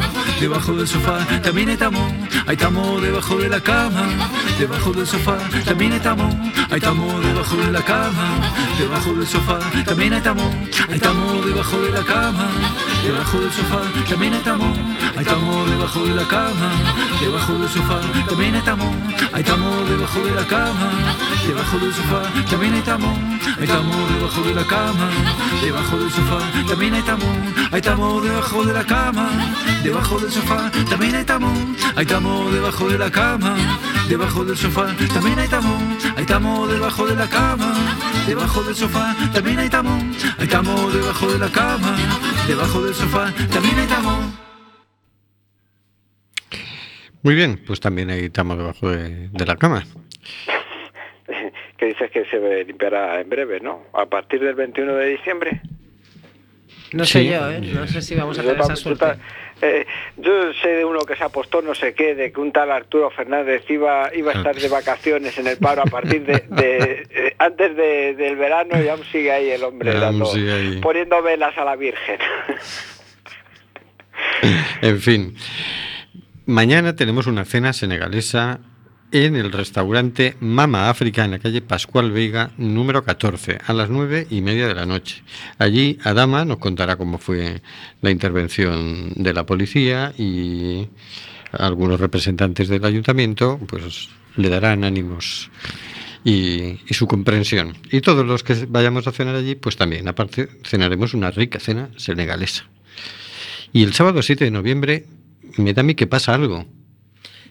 [0.41, 2.11] debajo del sofá, también estamos.
[2.47, 4.09] Ahí estamos debajo de la cama,
[4.59, 5.37] debajo del sofá,
[5.67, 6.35] también estamos.
[6.71, 8.41] Ahí estamos debajo de la cama,
[8.79, 10.55] debajo del sofá, también estamos.
[10.89, 12.49] Ahí estamos debajo de la cama,
[13.03, 14.79] debajo del sofá, también estamos.
[15.17, 16.71] Ahí estamos debajo de la cama,
[17.21, 18.95] debajo del sofá, también estamos.
[19.33, 20.91] Ahí estamos debajo de la cama,
[21.47, 23.19] debajo del sofá, también estamos.
[23.59, 25.09] Ahí estamos debajo de la cama,
[25.63, 26.39] debajo del sofá,
[26.69, 27.29] también estamos.
[27.73, 29.29] Ahí estamos debajo de la cama,
[29.83, 31.53] debajo del sofá, también estamos.
[31.97, 33.57] Ahí estamos debajo de la cama,
[34.09, 36.05] debajo del sofá, también estamos.
[36.17, 37.75] Ahí estamos debajo de la cama,
[38.27, 40.03] debajo del sofá, también estamos.
[40.39, 41.97] Ahí estamos debajo de la cama,
[42.47, 44.25] debajo del sofá, también estamos.
[47.23, 49.85] Muy bien, pues también ahí estamos debajo de, de la cama.
[51.77, 53.83] que dices que se limpiará en breve, ¿no?
[53.93, 55.61] A partir del 21 de diciembre.
[56.93, 57.61] No sé yo, ¿eh?
[57.61, 59.05] No sé si vamos a tener esa suerte.
[59.61, 59.87] Eh,
[60.17, 63.11] yo sé de uno que se apostó no sé qué, de que un tal Arturo
[63.11, 67.35] Fernández iba, iba a estar de vacaciones en el paro a partir de, de- eh,
[67.39, 70.79] antes de- del verano y aún sigue ahí el hombre dando- ahí.
[70.81, 72.19] poniendo velas a la Virgen.
[74.83, 75.37] En fin,
[76.47, 78.61] mañana tenemos una cena senegalesa
[79.11, 84.27] en el restaurante Mama África en la calle Pascual Veiga número 14 a las nueve
[84.31, 85.23] y media de la noche.
[85.59, 87.63] Allí Adama nos contará cómo fue
[88.03, 90.89] la intervención de la policía y
[91.53, 95.51] algunos representantes del ayuntamiento pues le darán ánimos
[96.25, 97.77] y, y su comprensión.
[97.91, 101.91] Y todos los que vayamos a cenar allí pues también aparte cenaremos una rica cena
[101.97, 102.67] senegalesa.
[103.73, 105.07] Y el sábado 7 de noviembre
[105.57, 106.67] me da a mí que pasa algo.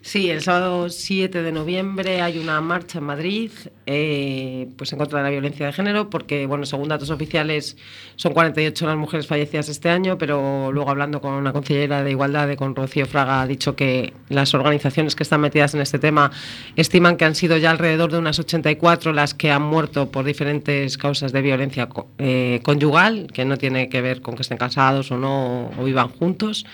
[0.07, 3.51] Sí, el sábado 7 de noviembre hay una marcha en Madrid
[3.85, 7.75] eh, pues en contra de la violencia de género, porque, bueno, según datos oficiales,
[8.15, 12.55] son 48 las mujeres fallecidas este año, pero luego hablando con una consejera de Igualdad,
[12.55, 16.31] con Rocío Fraga, ha dicho que las organizaciones que están metidas en este tema
[16.77, 20.97] estiman que han sido ya alrededor de unas 84 las que han muerto por diferentes
[20.97, 25.17] causas de violencia eh, conyugal, que no tiene que ver con que estén casados o
[25.17, 26.65] no, o vivan juntos.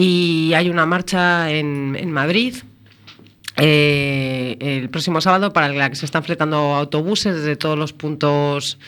[0.00, 2.54] Y hay una marcha en, en Madrid
[3.56, 8.78] eh, el próximo sábado para la que se están fletando autobuses desde todos los puntos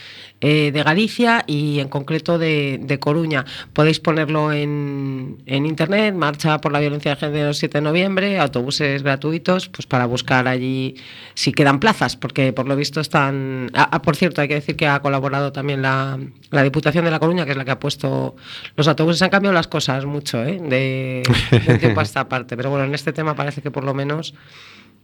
[0.40, 3.44] eh, de Galicia y en concreto de, de Coruña.
[3.72, 9.02] Podéis ponerlo en, en internet, marcha por la violencia de género 7 de noviembre, autobuses
[9.02, 10.96] gratuitos, pues para buscar allí
[11.34, 13.70] si quedan plazas, porque por lo visto están...
[13.74, 16.18] Ah, ah, por cierto, hay que decir que ha colaborado también la,
[16.50, 18.36] la Diputación de La Coruña, que es la que ha puesto
[18.76, 19.22] los autobuses.
[19.22, 20.58] Han cambiado las cosas mucho, ¿eh?
[20.58, 21.22] de,
[21.66, 24.34] de tiempo a esta parte, pero bueno, en este tema parece que por lo menos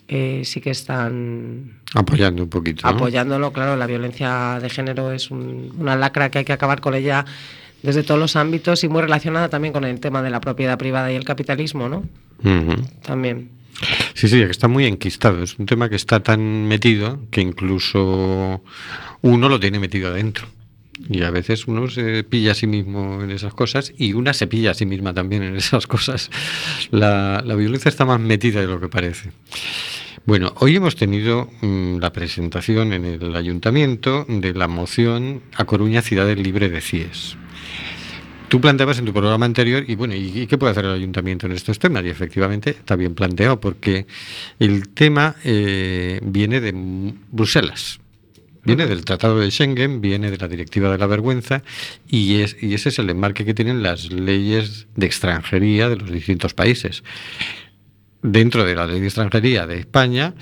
[0.08, 2.82] eh, sí que están Apoyando un poquito.
[2.88, 2.96] ¿no?
[2.96, 3.52] apoyándolo.
[3.52, 7.24] Claro, la violencia de género es un- una lacra que hay que acabar con ella
[7.82, 11.12] desde todos los ámbitos y muy relacionada también con el tema de la propiedad privada
[11.12, 12.04] y el capitalismo, ¿no?
[12.42, 12.82] Ujú.
[13.02, 13.50] También.
[14.14, 15.42] Sí, sí, que está muy enquistado.
[15.42, 18.62] Es un tema que está tan metido que incluso
[19.22, 20.46] uno lo tiene metido adentro.
[21.10, 24.46] Y a veces uno se pilla a sí mismo en esas cosas y una se
[24.46, 26.30] pilla a sí misma también en esas cosas.
[26.90, 29.30] La, la violencia está más metida de lo que parece.
[30.26, 36.02] Bueno, hoy hemos tenido mm, la presentación en el ayuntamiento de la moción A Coruña
[36.02, 37.36] Ciudad Libre de CIES.
[38.48, 41.52] Tú planteabas en tu programa anterior, y bueno, ¿y qué puede hacer el ayuntamiento en
[41.52, 42.04] estos temas?
[42.04, 44.08] Y efectivamente está bien planteado, porque
[44.58, 46.72] el tema eh, viene de
[47.30, 48.00] Bruselas,
[48.64, 51.62] viene del Tratado de Schengen, viene de la Directiva de la Vergüenza,
[52.08, 56.10] y, es, y ese es el enmarque que tienen las leyes de extranjería de los
[56.10, 57.04] distintos países.
[58.22, 60.34] Dentro de la ley de extranjería de España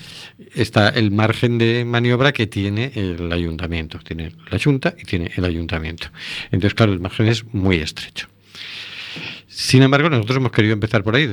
[0.55, 3.99] está el margen de maniobra que tiene el ayuntamiento.
[3.99, 6.09] Tiene la Junta y tiene el ayuntamiento.
[6.47, 8.29] Entonces, claro, el margen es muy estrecho.
[9.57, 11.31] Sin embargo, nosotros hemos querido empezar por ahí,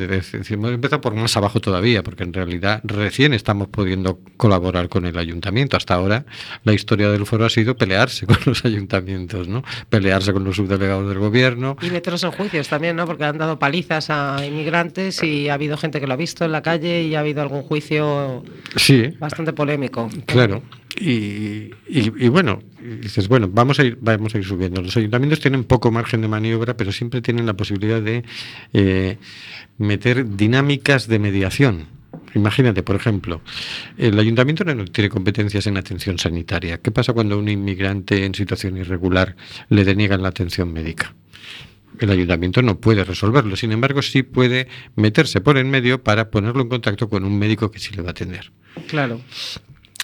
[0.52, 5.18] hemos empezado por más abajo todavía, porque en realidad recién estamos pudiendo colaborar con el
[5.18, 5.76] ayuntamiento.
[5.76, 6.26] Hasta ahora
[6.64, 9.64] la historia del foro ha sido pelearse con los ayuntamientos, ¿no?
[9.90, 11.78] Pelearse con los subdelegados del gobierno.
[11.82, 13.08] Y meterlos en juicios también, ¿no?
[13.08, 16.52] Porque han dado palizas a inmigrantes y ha habido gente que lo ha visto en
[16.52, 18.44] la calle y ha habido algún juicio
[18.76, 20.10] Sí, bastante polémico.
[20.28, 20.62] Claro.
[21.00, 21.72] Y,
[22.30, 22.62] bueno,
[23.02, 24.82] dices, bueno, vamos a ir, vamos a ir subiendo.
[24.82, 28.24] Los ayuntamientos tienen poco margen de maniobra, pero siempre tienen la posibilidad de
[28.74, 29.18] eh,
[29.78, 31.88] meter dinámicas de mediación.
[32.36, 33.42] Imagínate, por ejemplo,
[33.98, 36.78] el ayuntamiento no tiene competencias en atención sanitaria.
[36.78, 39.36] ¿Qué pasa cuando un inmigrante en situación irregular
[39.70, 41.14] le deniegan la atención médica?
[42.00, 46.64] El ayuntamiento no puede resolverlo, sin embargo, sí puede meterse por en medio para ponerlo
[46.64, 48.52] en contacto con un médico que sí le va a atender.
[48.88, 49.22] Claro.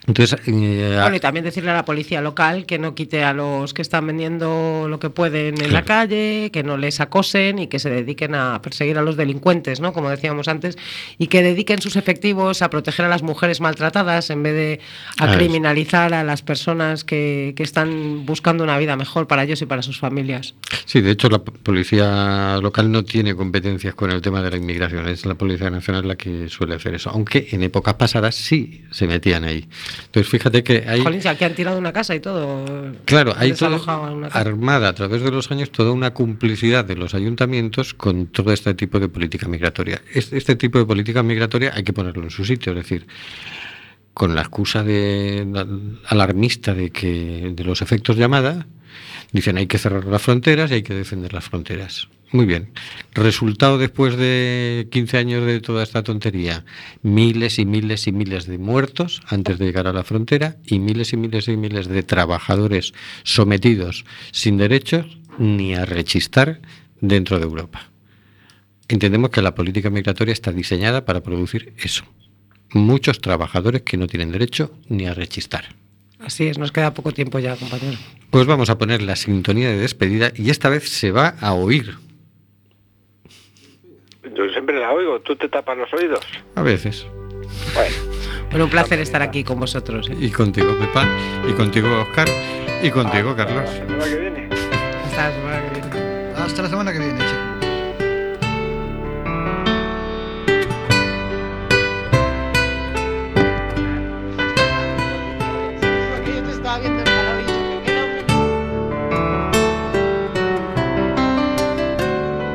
[0.08, 3.74] Entonces, eh, Bueno, y también decirle a la policía local que no quite a los
[3.74, 5.74] que están vendiendo lo que pueden en Claro.
[5.74, 9.82] la calle, que no les acosen y que se dediquen a perseguir a los delincuentes,
[9.82, 9.91] ¿no?
[9.91, 10.78] Como decíamos antes,
[11.18, 14.80] y que dediquen sus efectivos a proteger a las mujeres maltratadas en vez de
[15.20, 19.66] a criminalizar a las personas que, que están buscando una vida mejor para ellos y
[19.66, 20.55] para sus familias.
[20.86, 25.08] Sí, de hecho la policía local no tiene competencias con el tema de la inmigración,
[25.10, 29.05] es la Policía Nacional la que suele hacer eso, aunque en épocas pasadas sí se
[29.05, 29.68] metían ahí.
[30.06, 31.02] Entonces fíjate que hay...
[31.02, 32.66] Jolín, si aquí han tirado una casa y todo.
[33.06, 33.52] Claro, hay
[34.32, 38.74] armada a través de los años toda una complicidad de los ayuntamientos con todo este
[38.74, 40.02] tipo de política migratoria.
[40.14, 43.08] Este, este tipo de política migratoria hay que ponerlo en su sitio, es decir,
[44.14, 45.45] con la excusa de-
[46.08, 48.66] alarmista de que de los efectos llamada,
[49.32, 52.08] dicen hay que cerrar las fronteras y hay que defender las fronteras.
[52.32, 52.71] Muy bien.
[53.13, 56.65] Resultado después de 15 años de toda esta tontería,
[57.01, 61.13] miles y miles y miles de muertos antes de llegar a la frontera y miles
[61.13, 65.05] y miles y miles de trabajadores sometidos sin derechos
[65.39, 66.61] ni a rechistar
[66.99, 67.89] dentro de Europa.
[68.89, 72.03] Entendemos que la política migratoria está diseñada para producir eso.
[72.71, 75.75] Muchos trabajadores que no tienen derecho ni a rechistar.
[76.19, 77.97] Así es, nos queda poco tiempo ya, compañero.
[78.32, 81.95] Pues vamos a poner la sintonía de despedida y esta vez se va a oír.
[84.38, 86.19] Yo siempre la oigo, ¿tú te tapas los oídos?
[86.53, 87.07] A veces.
[87.73, 87.95] Bueno,
[88.51, 90.07] Bueno, un placer estar aquí con vosotros.
[90.11, 90.15] ¿eh?
[90.19, 91.07] Y contigo, Pepa,
[91.49, 92.27] y contigo, Oscar,
[92.83, 93.63] y contigo, Carlos.
[93.65, 94.49] la semana que viene.
[94.51, 96.33] Hasta la semana que viene.
[96.38, 97.57] Hasta la semana que viene, chicos.